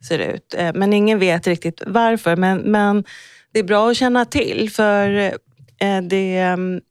ser 0.07 0.17
det 0.17 0.25
ut. 0.25 0.53
Eh, 0.57 0.71
men 0.75 0.93
ingen 0.93 1.19
vet 1.19 1.47
riktigt 1.47 1.81
varför. 1.87 2.35
Men, 2.35 2.57
men 2.57 3.03
det 3.51 3.59
är 3.59 3.63
bra 3.63 3.89
att 3.89 3.97
känna 3.97 4.25
till 4.25 4.69
för 4.71 5.09
eh, 5.79 6.01
det 6.01 6.37
mm, 6.37 6.81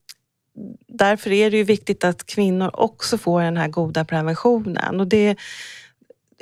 därför 0.89 1.33
är 1.33 1.51
det 1.51 1.57
ju 1.57 1.65
viktigt 1.65 2.05
att 2.05 2.27
kvinnor 2.27 2.71
också 2.73 3.19
får 3.19 3.43
den 3.43 3.57
här 3.57 3.69
goda 3.69 4.05
preventionen. 4.05 5.01
Och 5.01 5.07
det 5.07 5.27
är 5.27 5.37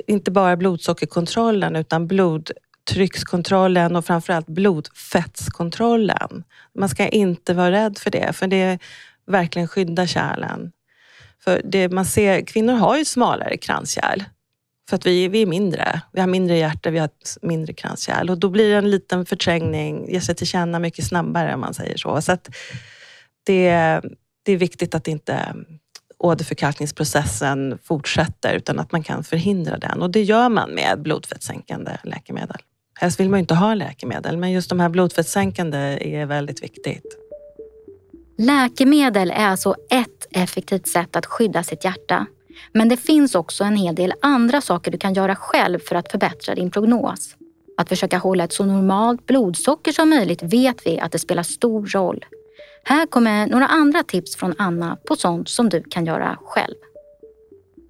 inte 0.07 0.31
bara 0.31 0.57
blodsockerkontrollen 0.57 1.75
utan 1.75 2.07
blodtryckskontrollen 2.07 3.95
och 3.95 4.05
framförallt 4.05 4.47
blodfettskontrollen. 4.47 6.43
Man 6.75 6.89
ska 6.89 7.07
inte 7.07 7.53
vara 7.53 7.71
rädd 7.71 7.97
för 7.97 8.09
det, 8.09 8.33
för 8.33 8.47
det 8.47 8.79
verkligen 9.27 9.67
skyddar 9.67 10.05
kärlen. 10.05 10.71
För 11.43 11.61
det 11.63 11.89
man 11.89 12.05
ser, 12.05 12.45
kvinnor 12.45 12.73
har 12.73 12.97
ju 12.97 13.05
smalare 13.05 13.57
kranskärl. 13.57 14.23
För 14.89 14.95
att 14.95 15.05
vi, 15.05 15.27
vi 15.27 15.41
är 15.41 15.45
mindre. 15.45 16.01
Vi 16.13 16.19
har 16.19 16.27
mindre 16.27 16.57
hjärta, 16.57 16.89
vi 16.89 16.99
har 16.99 17.09
mindre 17.41 17.73
kranskärl. 17.73 18.29
Och 18.29 18.37
då 18.37 18.49
blir 18.49 18.69
det 18.69 18.75
en 18.75 18.91
liten 18.91 19.25
förträngning, 19.25 20.11
ger 20.11 20.19
sig 20.19 20.35
till 20.35 20.47
känna 20.47 20.79
mycket 20.79 21.05
snabbare 21.05 21.53
om 21.53 21.59
man 21.59 21.73
säger 21.73 21.97
så. 21.97 22.21
Så 22.21 22.31
att 22.31 22.49
det, 23.47 24.01
det 24.43 24.51
är 24.51 24.57
viktigt 24.57 24.95
att 24.95 25.07
inte 25.07 25.55
åderförkalkningsprocessen 26.17 27.77
fortsätter 27.83 28.53
utan 28.53 28.79
att 28.79 28.91
man 28.91 29.03
kan 29.03 29.23
förhindra 29.23 29.77
den. 29.77 30.01
Och 30.01 30.09
det 30.09 30.23
gör 30.23 30.49
man 30.49 30.71
med 30.71 31.01
blodfettssänkande 31.01 31.91
läkemedel. 32.03 32.57
Helst 32.99 33.19
vill 33.19 33.29
man 33.29 33.39
ju 33.39 33.41
inte 33.41 33.55
ha 33.55 33.73
läkemedel, 33.73 34.37
men 34.37 34.51
just 34.51 34.69
de 34.69 34.79
här 34.79 34.89
blodfettssänkande 34.89 35.77
är 36.01 36.25
väldigt 36.25 36.63
viktigt. 36.63 37.17
Läkemedel 38.37 39.31
är 39.31 39.47
alltså 39.47 39.75
ett 39.89 40.27
effektivt 40.31 40.87
sätt 40.87 41.15
att 41.15 41.25
skydda 41.25 41.63
sitt 41.63 41.83
hjärta. 41.83 42.25
Men 42.73 42.89
det 42.89 42.97
finns 42.97 43.35
också 43.35 43.63
en 43.63 43.75
hel 43.75 43.95
del 43.95 44.13
andra 44.21 44.61
saker 44.61 44.91
du 44.91 44.97
kan 44.97 45.13
göra 45.13 45.35
själv 45.35 45.79
för 45.79 45.95
att 45.95 46.11
förbättra 46.11 46.55
din 46.55 46.71
prognos. 46.71 47.35
Att 47.77 47.89
försöka 47.89 48.17
hålla 48.17 48.43
ett 48.43 48.53
så 48.53 48.65
normalt 48.65 49.25
blodsocker 49.25 49.91
som 49.91 50.09
möjligt 50.09 50.43
vet 50.43 50.85
vi 50.85 50.99
att 50.99 51.11
det 51.11 51.19
spelar 51.19 51.43
stor 51.43 51.87
roll. 51.87 52.25
Här 52.89 53.05
kommer 53.05 53.47
några 53.47 53.67
andra 53.67 54.03
tips 54.03 54.35
från 54.35 54.53
Anna 54.57 54.97
på 55.07 55.15
sånt 55.15 55.49
som 55.49 55.69
du 55.69 55.83
kan 55.83 56.05
göra 56.05 56.37
själv. 56.41 56.75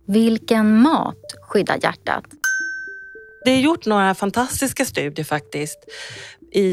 Vilken 0.08 0.82
mat 0.82 1.36
skyddar 1.42 1.80
hjärtat? 1.84 2.24
Det 3.46 3.52
är 3.52 3.60
gjort 3.60 3.86
några 3.86 4.16
fantastiska 4.16 4.86
studier 4.86 5.26
faktiskt 5.26 5.80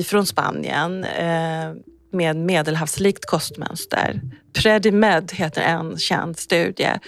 från 0.06 0.26
Spanien 0.26 1.04
eh, 1.04 1.72
med 2.12 2.36
medelhavslikt 2.36 3.26
kostmönster. 3.26 4.20
Predimed 4.52 5.32
heter 5.32 5.62
en 5.62 5.98
känd 5.98 6.38
studie. 6.38 6.98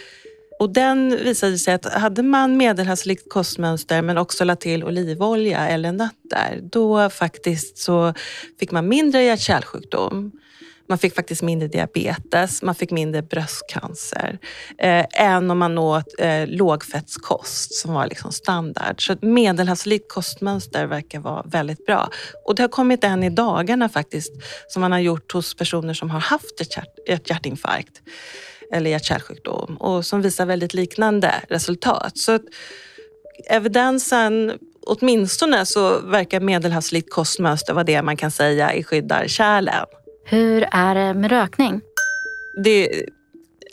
Och 0.58 0.70
den 0.70 1.10
visade 1.10 1.58
sig 1.58 1.74
att 1.74 1.92
hade 1.92 2.22
man 2.22 2.56
medelhavslikt 2.56 3.30
kostmönster 3.30 4.02
men 4.02 4.18
också 4.18 4.44
lade 4.44 4.60
till 4.60 4.84
olivolja 4.84 5.68
eller 5.68 5.92
nötter, 5.92 6.60
då 6.62 7.10
faktiskt 7.10 7.78
så 7.78 8.14
fick 8.60 8.70
man 8.70 8.88
mindre 8.88 9.22
hjärt-kärlsjukdom. 9.22 10.32
Man 10.88 10.98
fick 10.98 11.14
faktiskt 11.14 11.42
mindre 11.42 11.68
diabetes, 11.68 12.62
man 12.62 12.74
fick 12.74 12.90
mindre 12.90 13.22
bröstcancer 13.22 14.38
eh, 14.78 15.06
än 15.12 15.50
om 15.50 15.58
man 15.58 15.78
åt 15.78 16.14
eh, 16.18 16.46
lågfettskost 16.46 17.74
som 17.74 17.92
var 17.92 18.06
liksom 18.06 18.32
standard. 18.32 19.06
Så 19.06 19.12
ett 19.12 19.22
medelhavslikt 19.22 20.12
kostmönster 20.12 20.86
verkar 20.86 21.20
vara 21.20 21.42
väldigt 21.46 21.86
bra. 21.86 22.10
Och 22.44 22.54
det 22.54 22.62
har 22.62 22.68
kommit 22.68 23.04
en 23.04 23.22
i 23.22 23.30
dagarna 23.30 23.88
faktiskt 23.88 24.32
som 24.68 24.80
man 24.80 24.92
har 24.92 24.98
gjort 24.98 25.32
hos 25.32 25.54
personer 25.54 25.94
som 25.94 26.10
har 26.10 26.20
haft 26.20 26.60
ett, 26.60 26.76
hjärt, 26.76 26.98
ett 27.08 27.30
hjärtinfarkt 27.30 28.02
eller 28.72 28.90
hjärt-kärlsjukdom 28.90 29.76
och 29.76 30.06
som 30.06 30.22
visar 30.22 30.46
väldigt 30.46 30.74
liknande 30.74 31.34
resultat. 31.48 32.18
Så 32.18 32.38
evidensen 33.50 34.58
åtminstone 34.86 35.66
så 35.66 36.00
verkar 36.00 36.40
medelhavslikt 36.40 37.10
kostmönster 37.10 37.74
vara 37.74 37.84
det 37.84 38.02
man 38.02 38.16
kan 38.16 38.30
säga 38.30 38.74
i 38.74 38.82
skyddar 38.82 39.26
kärlen. 39.28 39.86
Hur 40.28 40.68
är 40.72 40.94
det 40.94 41.14
med 41.14 41.30
rökning? 41.30 41.80
Det 42.64 42.70
är 42.70 43.08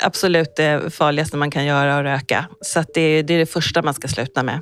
absolut 0.03 0.55
det 0.55 0.93
farligaste 0.93 1.37
man 1.37 1.51
kan 1.51 1.65
göra 1.65 1.97
att 1.97 2.03
röka. 2.03 2.45
Så 2.61 2.83
det, 2.93 3.01
är 3.01 3.23
det 3.23 3.45
första 3.45 3.81
man 3.81 3.93
ska 3.93 4.07
sluta 4.07 4.43
med. 4.43 4.59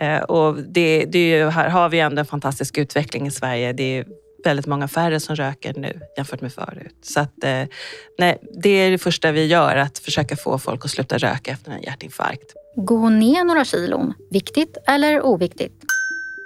Eh, 0.00 0.22
och 0.22 0.56
det, 0.56 1.04
det 1.04 1.28
ju, 1.30 1.48
här 1.48 1.68
har 1.68 1.88
vi 1.88 2.00
ändå 2.00 2.20
en 2.20 2.26
fantastisk 2.26 2.78
utveckling 2.78 3.26
i 3.26 3.30
Sverige. 3.30 3.72
Det 3.72 3.98
är 3.98 4.04
väldigt 4.44 4.66
många 4.66 4.88
färre 4.88 5.20
som 5.20 5.36
röker 5.36 5.74
nu 5.74 6.00
jämfört 6.16 6.40
med 6.40 6.52
förut. 6.52 6.96
Så 7.02 7.20
att, 7.20 7.44
eh, 7.44 7.64
nej, 8.18 8.38
det 8.62 8.70
är 8.70 8.90
det 8.90 8.98
första 8.98 9.32
vi 9.32 9.46
gör, 9.46 9.76
att 9.76 9.98
försöka 9.98 10.36
få 10.36 10.58
folk 10.58 10.84
att 10.84 10.90
sluta 10.90 11.18
röka 11.18 11.50
efter 11.52 11.70
en 11.70 11.82
hjärtinfarkt. 11.82 12.54
Gå 12.76 13.08
ner 13.08 13.44
några 13.44 13.64
kilon, 13.64 14.14
viktigt 14.30 14.76
eller 14.86 15.22
oviktigt? 15.22 15.84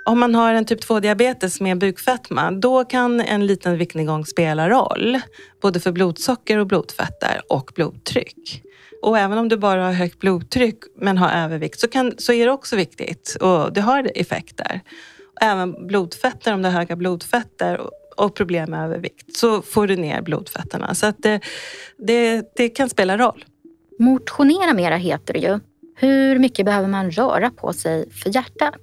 Om 0.04 0.20
man 0.20 0.34
har 0.34 0.54
en 0.54 0.64
typ 0.64 0.84
2-diabetes 0.84 1.62
med 1.62 1.78
bukfetma, 1.78 2.50
då 2.50 2.84
kan 2.84 3.20
en 3.20 3.46
liten 3.46 3.78
viktnedgång 3.78 4.26
spela 4.26 4.68
roll. 4.68 5.20
Både 5.62 5.80
för 5.80 5.92
blodsocker 5.92 6.58
och 6.58 6.66
blodfetter 6.66 7.42
och 7.48 7.72
blodtryck. 7.74 8.62
Och 9.02 9.18
även 9.18 9.38
om 9.38 9.48
du 9.48 9.56
bara 9.56 9.84
har 9.84 9.92
högt 9.92 10.18
blodtryck 10.18 10.78
men 10.96 11.18
har 11.18 11.30
övervikt 11.30 11.80
så, 11.80 11.88
kan, 11.88 12.12
så 12.18 12.32
är 12.32 12.46
det 12.46 12.52
också 12.52 12.76
viktigt 12.76 13.36
och 13.40 13.72
det 13.72 13.80
har 13.80 14.10
effekter. 14.14 14.80
Även 15.40 15.86
blodfetter, 15.86 16.54
om 16.54 16.62
du 16.62 16.68
har 16.68 16.72
höga 16.72 16.96
blodfetter 16.96 17.80
och 18.16 18.34
problem 18.34 18.70
med 18.70 18.84
övervikt 18.84 19.36
så 19.36 19.62
får 19.62 19.86
du 19.86 19.96
ner 19.96 20.22
blodfetterna. 20.22 20.94
Så 20.94 21.06
att 21.06 21.22
det, 21.22 21.40
det, 21.98 22.52
det 22.56 22.68
kan 22.68 22.88
spela 22.88 23.18
roll. 23.18 23.44
Motionera 23.98 24.74
mera 24.74 24.96
heter 24.96 25.34
det 25.34 25.40
ju. 25.40 25.60
Hur 25.96 26.38
mycket 26.38 26.66
behöver 26.66 26.88
man 26.88 27.10
röra 27.10 27.50
på 27.50 27.72
sig 27.72 28.10
för 28.10 28.36
hjärtat? 28.36 28.80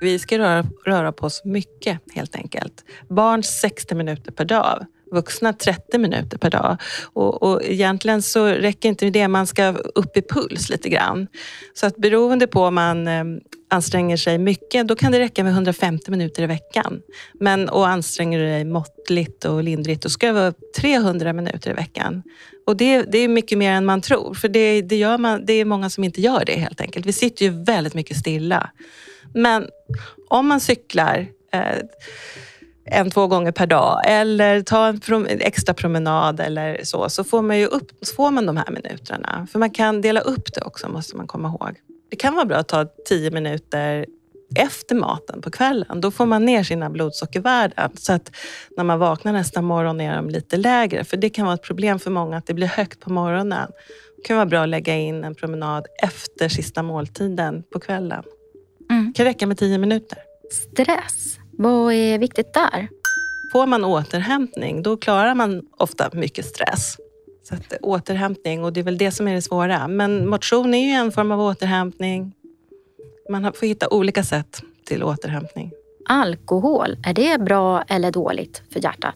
Vi 0.00 0.18
ska 0.18 0.38
röra, 0.38 0.64
röra 0.84 1.12
på 1.12 1.26
oss 1.26 1.42
mycket 1.44 2.00
helt 2.14 2.36
enkelt. 2.36 2.84
Barn 3.08 3.42
60 3.42 3.94
minuter 3.94 4.32
per 4.32 4.44
dag 4.44 4.86
vuxna 5.10 5.52
30 5.52 5.98
minuter 5.98 6.38
per 6.38 6.50
dag. 6.50 6.76
Och, 7.12 7.42
och 7.42 7.62
egentligen 7.64 8.22
så 8.22 8.46
räcker 8.46 8.88
inte 8.88 9.10
det, 9.10 9.28
man 9.28 9.46
ska 9.46 9.68
upp 9.94 10.16
i 10.16 10.22
puls 10.22 10.70
lite 10.70 10.88
grann. 10.88 11.26
Så 11.74 11.86
att 11.86 11.96
beroende 11.96 12.46
på 12.46 12.62
om 12.62 12.74
man 12.74 13.08
ehm, 13.08 13.40
anstränger 13.70 14.16
sig 14.16 14.38
mycket, 14.38 14.88
då 14.88 14.96
kan 14.96 15.12
det 15.12 15.18
räcka 15.18 15.44
med 15.44 15.52
150 15.52 16.10
minuter 16.10 16.42
i 16.42 16.46
veckan. 16.46 17.00
Men 17.40 17.68
och 17.68 17.88
anstränger 17.88 18.38
du 18.38 18.44
dig 18.44 18.64
måttligt 18.64 19.44
och 19.44 19.62
lindrigt, 19.64 20.02
då 20.02 20.08
ska 20.08 20.26
det 20.26 20.32
vara 20.32 20.52
300 20.80 21.32
minuter 21.32 21.70
i 21.70 21.74
veckan. 21.74 22.22
Och 22.66 22.76
det, 22.76 23.02
det 23.02 23.18
är 23.18 23.28
mycket 23.28 23.58
mer 23.58 23.72
än 23.72 23.84
man 23.84 24.00
tror, 24.00 24.34
för 24.34 24.48
det, 24.48 24.82
det, 24.82 24.96
gör 24.96 25.18
man, 25.18 25.46
det 25.46 25.52
är 25.52 25.64
många 25.64 25.90
som 25.90 26.04
inte 26.04 26.20
gör 26.20 26.44
det 26.44 26.58
helt 26.58 26.80
enkelt. 26.80 27.06
Vi 27.06 27.12
sitter 27.12 27.44
ju 27.44 27.64
väldigt 27.64 27.94
mycket 27.94 28.16
stilla. 28.16 28.70
Men 29.34 29.68
om 30.28 30.48
man 30.48 30.60
cyklar 30.60 31.26
eh, 31.52 31.78
en, 32.90 33.10
två 33.10 33.26
gånger 33.26 33.52
per 33.52 33.66
dag 33.66 34.02
eller 34.06 34.62
ta 34.62 34.86
en 34.86 35.00
prom 35.00 35.26
extra 35.30 35.74
promenad 35.74 36.40
eller 36.40 36.80
så, 36.82 37.08
så 37.08 37.24
får 37.24 37.42
man 37.42 37.58
ju 37.58 37.66
upp, 37.66 37.90
så 38.02 38.14
får 38.14 38.30
man 38.30 38.46
de 38.46 38.56
här 38.56 38.70
minuterna. 38.70 39.46
För 39.52 39.58
man 39.58 39.70
kan 39.70 40.00
dela 40.00 40.20
upp 40.20 40.54
det 40.54 40.60
också, 40.60 40.88
måste 40.88 41.16
man 41.16 41.26
komma 41.26 41.48
ihåg. 41.48 41.76
Det 42.10 42.16
kan 42.16 42.34
vara 42.34 42.44
bra 42.44 42.56
att 42.56 42.68
ta 42.68 42.86
tio 43.08 43.30
minuter 43.30 44.06
efter 44.56 44.94
maten 44.94 45.42
på 45.42 45.50
kvällen. 45.50 46.00
Då 46.00 46.10
får 46.10 46.26
man 46.26 46.44
ner 46.44 46.62
sina 46.62 46.90
blodsockervärden 46.90 47.90
så 47.96 48.12
att 48.12 48.30
när 48.76 48.84
man 48.84 48.98
vaknar 48.98 49.32
nästa 49.32 49.62
morgon 49.62 50.00
är 50.00 50.16
de 50.16 50.30
lite 50.30 50.56
lägre. 50.56 51.04
För 51.04 51.16
det 51.16 51.30
kan 51.30 51.44
vara 51.44 51.54
ett 51.54 51.62
problem 51.62 51.98
för 51.98 52.10
många 52.10 52.36
att 52.36 52.46
det 52.46 52.54
blir 52.54 52.66
högt 52.66 53.00
på 53.00 53.12
morgonen. 53.12 53.70
Det 54.16 54.22
kan 54.22 54.36
vara 54.36 54.46
bra 54.46 54.62
att 54.62 54.68
lägga 54.68 54.96
in 54.96 55.24
en 55.24 55.34
promenad 55.34 55.86
efter 56.02 56.48
sista 56.48 56.82
måltiden 56.82 57.62
på 57.72 57.80
kvällen. 57.80 58.22
Mm. 58.90 59.06
Det 59.06 59.12
kan 59.16 59.26
räcka 59.26 59.46
med 59.46 59.58
tio 59.58 59.78
minuter. 59.78 60.18
Stress 60.50 61.37
vad 61.58 61.92
är 61.92 62.18
viktigt 62.18 62.54
där? 62.54 62.88
Får 63.52 63.66
man 63.66 63.84
återhämtning, 63.84 64.82
då 64.82 64.96
klarar 64.96 65.34
man 65.34 65.62
ofta 65.76 66.10
mycket 66.12 66.44
stress. 66.46 66.96
Så 67.48 67.54
att, 67.54 67.74
återhämtning, 67.82 68.64
och 68.64 68.72
det 68.72 68.80
är 68.80 68.84
väl 68.84 68.98
det 68.98 69.10
som 69.10 69.28
är 69.28 69.34
det 69.34 69.42
svåra. 69.42 69.88
Men 69.88 70.28
motion 70.28 70.74
är 70.74 70.86
ju 70.86 70.92
en 70.92 71.12
form 71.12 71.32
av 71.32 71.40
återhämtning. 71.40 72.32
Man 73.30 73.52
får 73.52 73.66
hitta 73.66 73.88
olika 73.88 74.22
sätt 74.22 74.62
till 74.84 75.02
återhämtning. 75.02 75.70
Alkohol, 76.08 76.96
är 77.06 77.14
det 77.14 77.40
bra 77.40 77.82
eller 77.82 78.10
dåligt 78.10 78.62
för 78.72 78.84
hjärtat? 78.84 79.14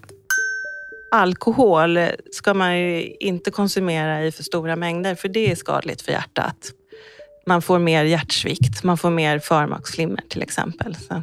Alkohol 1.11 1.99
ska 2.32 2.55
man 2.55 2.78
ju 2.78 3.16
inte 3.20 3.51
konsumera 3.51 4.24
i 4.24 4.32
för 4.32 4.43
stora 4.43 4.76
mängder, 4.76 5.14
för 5.14 5.28
det 5.28 5.51
är 5.51 5.55
skadligt 5.57 6.03
för 6.03 6.12
hjärtat. 6.12 6.72
Man 7.47 7.62
får 7.62 7.78
mer 7.78 8.05
hjärtsvikt, 8.05 8.82
man 8.82 8.99
får 8.99 9.11
mer 9.11 9.38
förmaksflimmer 9.38 10.20
till 10.28 10.43
exempel. 10.43 10.95
Så 10.97 11.22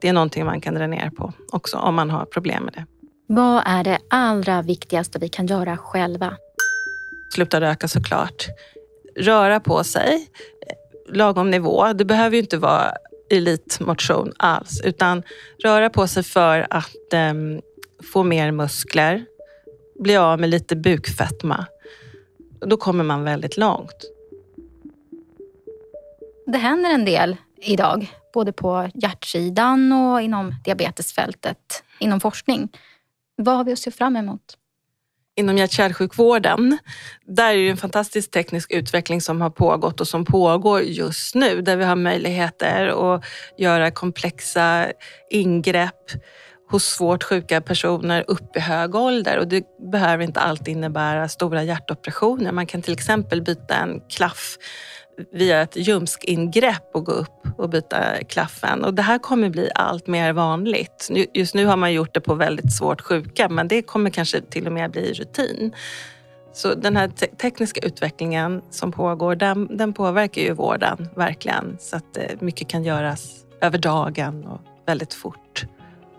det 0.00 0.08
är 0.08 0.12
någonting 0.12 0.44
man 0.44 0.60
kan 0.60 0.74
dra 0.74 0.86
ner 0.86 1.10
på 1.10 1.32
också 1.52 1.76
om 1.76 1.94
man 1.94 2.10
har 2.10 2.24
problem 2.24 2.64
med 2.64 2.74
det. 2.74 2.86
Vad 3.26 3.62
är 3.66 3.84
det 3.84 3.98
allra 4.10 4.62
viktigaste 4.62 5.18
vi 5.18 5.28
kan 5.28 5.46
göra 5.46 5.76
själva? 5.76 6.36
Sluta 7.34 7.60
röka 7.60 7.88
såklart. 7.88 8.46
Röra 9.16 9.60
på 9.60 9.84
sig, 9.84 10.26
lagom 11.08 11.50
nivå. 11.50 11.92
Det 11.92 12.04
behöver 12.04 12.36
ju 12.36 12.42
inte 12.42 12.56
vara 12.56 12.92
elitmotion 13.30 14.32
alls, 14.36 14.80
utan 14.84 15.22
röra 15.64 15.90
på 15.90 16.06
sig 16.06 16.22
för 16.22 16.66
att 16.70 17.12
eh, 17.12 17.34
få 18.12 18.22
mer 18.22 18.50
muskler, 18.50 19.24
bli 20.00 20.16
av 20.16 20.40
med 20.40 20.50
lite 20.50 20.76
bukfetma. 20.76 21.66
Då 22.66 22.76
kommer 22.76 23.04
man 23.04 23.24
väldigt 23.24 23.56
långt. 23.56 24.12
Det 26.46 26.58
händer 26.58 26.90
en 26.90 27.04
del 27.04 27.36
idag, 27.56 28.12
både 28.34 28.52
på 28.52 28.90
hjärtsidan 28.94 29.92
och 29.92 30.22
inom 30.22 30.54
diabetesfältet, 30.64 31.84
inom 31.98 32.20
forskning. 32.20 32.68
Vad 33.36 33.56
har 33.56 33.64
vi 33.64 33.72
att 33.72 33.78
se 33.78 33.90
fram 33.90 34.16
emot? 34.16 34.58
Inom 35.36 35.58
hjärt-kärlsjukvården, 35.58 36.78
där 37.26 37.54
är 37.54 37.56
det 37.56 37.68
en 37.68 37.76
fantastisk 37.76 38.30
teknisk 38.30 38.72
utveckling 38.72 39.20
som 39.20 39.40
har 39.40 39.50
pågått 39.50 40.00
och 40.00 40.08
som 40.08 40.24
pågår 40.24 40.80
just 40.80 41.34
nu, 41.34 41.62
där 41.62 41.76
vi 41.76 41.84
har 41.84 41.96
möjligheter 41.96 43.14
att 43.14 43.24
göra 43.58 43.90
komplexa 43.90 44.86
ingrepp 45.30 46.10
hos 46.70 46.84
svårt 46.84 47.22
sjuka 47.22 47.60
personer 47.60 48.24
upp 48.28 48.56
i 48.56 48.60
hög 48.60 48.94
ålder. 48.94 49.38
Och 49.38 49.48
det 49.48 49.64
behöver 49.92 50.24
inte 50.24 50.40
alltid 50.40 50.68
innebära 50.68 51.28
stora 51.28 51.62
hjärtoperationer. 51.62 52.52
Man 52.52 52.66
kan 52.66 52.82
till 52.82 52.92
exempel 52.92 53.42
byta 53.42 53.74
en 53.74 54.00
klaff 54.08 54.56
via 55.32 55.62
ett 55.62 55.76
ljumskingrepp 55.76 56.90
och 56.94 57.04
gå 57.04 57.12
upp 57.12 57.46
och 57.56 57.68
byta 57.68 58.24
klaffen. 58.28 58.84
Och 58.84 58.94
det 58.94 59.02
här 59.02 59.18
kommer 59.18 59.50
bli 59.50 59.70
allt 59.74 60.06
mer 60.06 60.32
vanligt. 60.32 61.10
Just 61.34 61.54
nu 61.54 61.66
har 61.66 61.76
man 61.76 61.92
gjort 61.92 62.14
det 62.14 62.20
på 62.20 62.34
väldigt 62.34 62.72
svårt 62.72 63.00
sjuka, 63.00 63.48
men 63.48 63.68
det 63.68 63.82
kommer 63.82 64.10
kanske 64.10 64.40
till 64.40 64.66
och 64.66 64.72
med 64.72 64.90
bli 64.90 65.12
rutin. 65.12 65.72
Så 66.52 66.74
den 66.74 66.96
här 66.96 67.08
te 67.08 67.26
tekniska 67.26 67.86
utvecklingen 67.86 68.62
som 68.70 68.92
pågår, 68.92 69.34
den, 69.34 69.76
den, 69.76 69.92
påverkar 69.92 70.42
ju 70.42 70.52
vården 70.52 71.08
verkligen. 71.16 71.76
Så 71.80 71.96
att 71.96 72.16
eh, 72.16 72.24
mycket 72.40 72.68
kan 72.68 72.84
göras 72.84 73.44
över 73.60 73.78
dagen 73.78 74.44
och 74.44 74.60
väldigt 74.86 75.14
fort, 75.14 75.66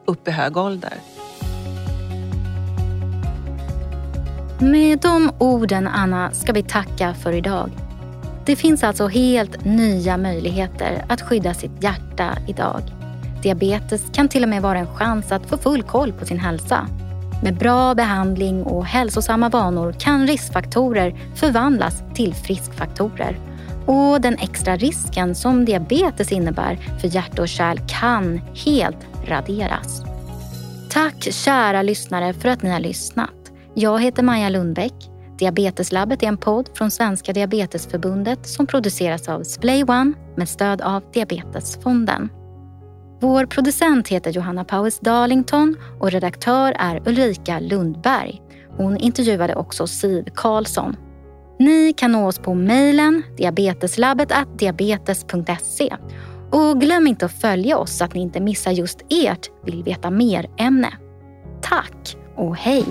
upp 0.05 0.27
i 0.27 0.31
hög 0.31 0.57
ålder. 0.57 0.93
Med 4.59 4.99
de 4.99 5.31
orden, 5.39 5.87
Anna, 5.87 6.31
ska 6.31 6.53
vi 6.53 6.63
tacka 6.63 7.13
för 7.13 7.31
idag. 7.31 7.71
Det 8.45 8.55
finns 8.55 8.83
alltså 8.83 9.07
helt 9.07 9.65
nya 9.65 10.17
möjligheter 10.17 11.05
att 11.09 11.21
skydda 11.21 11.53
sitt 11.53 11.83
hjärta 11.83 12.37
idag. 12.47 12.81
Diabetes 13.43 14.03
kan 14.13 14.29
till 14.29 14.43
och 14.43 14.49
med 14.49 14.61
vara 14.61 14.79
en 14.79 14.95
chans 14.95 15.31
att 15.31 15.45
få 15.45 15.57
full 15.57 15.83
koll 15.83 16.13
på 16.13 16.25
sin 16.25 16.39
hälsa. 16.39 16.87
Med 17.43 17.57
bra 17.57 17.95
behandling 17.95 18.63
och 18.63 18.85
hälsosamma 18.85 19.49
vanor 19.49 19.95
kan 19.99 20.27
riskfaktorer 20.27 21.15
förvandlas 21.35 22.03
till 22.15 22.33
friskfaktorer. 22.33 23.37
Och 23.85 24.21
den 24.21 24.37
extra 24.37 24.75
risken 24.75 25.35
som 25.35 25.65
diabetes 25.65 26.31
innebär 26.31 26.75
för 27.01 27.07
hjärta 27.07 27.41
och 27.41 27.47
kärl 27.47 27.79
kan 27.87 28.41
helt 28.65 29.07
raderas. 29.25 30.03
Tack 30.89 31.23
kära 31.31 31.81
lyssnare 31.81 32.33
för 32.33 32.49
att 32.49 32.61
ni 32.61 32.69
har 32.69 32.79
lyssnat. 32.79 33.51
Jag 33.73 34.01
heter 34.01 34.23
Maja 34.23 34.49
Lundbäck 34.49 35.12
Diabeteslabbet 35.37 36.23
är 36.23 36.27
en 36.27 36.37
podd 36.37 36.69
från 36.73 36.91
Svenska 36.91 37.33
Diabetesförbundet 37.33 38.47
som 38.47 38.67
produceras 38.67 39.29
av 39.29 39.43
Splay 39.43 39.83
One 39.83 40.13
med 40.35 40.49
stöd 40.49 40.81
av 40.81 41.03
Diabetesfonden. 41.13 42.29
Vår 43.21 43.45
producent 43.45 44.07
heter 44.07 44.31
Johanna 44.31 44.65
Powers 44.65 44.99
Darlington 44.99 45.75
och 45.99 46.11
redaktör 46.11 46.75
är 46.79 47.07
Ulrika 47.07 47.59
Lundberg. 47.59 48.41
Hon 48.77 48.97
intervjuade 48.97 49.55
också 49.55 49.87
Siv 49.87 50.25
Karlsson. 50.35 50.95
Ni 51.59 51.93
kan 51.97 52.11
nå 52.11 52.27
oss 52.27 52.39
på 52.39 52.53
mejlen 52.53 53.23
diabeteslabbet 53.37 54.31
diabetes.se. 54.57 55.95
Och 56.51 56.81
glöm 56.81 57.07
inte 57.07 57.25
att 57.25 57.41
följa 57.41 57.77
oss 57.77 57.97
så 57.97 58.05
att 58.05 58.13
ni 58.13 58.21
inte 58.21 58.39
missar 58.39 58.71
just 58.71 59.01
ert 59.09 59.49
Vill 59.65 59.83
veta 59.83 60.09
mer-ämne. 60.09 60.93
Tack 61.61 62.17
och 62.35 62.55
hej! 62.55 62.85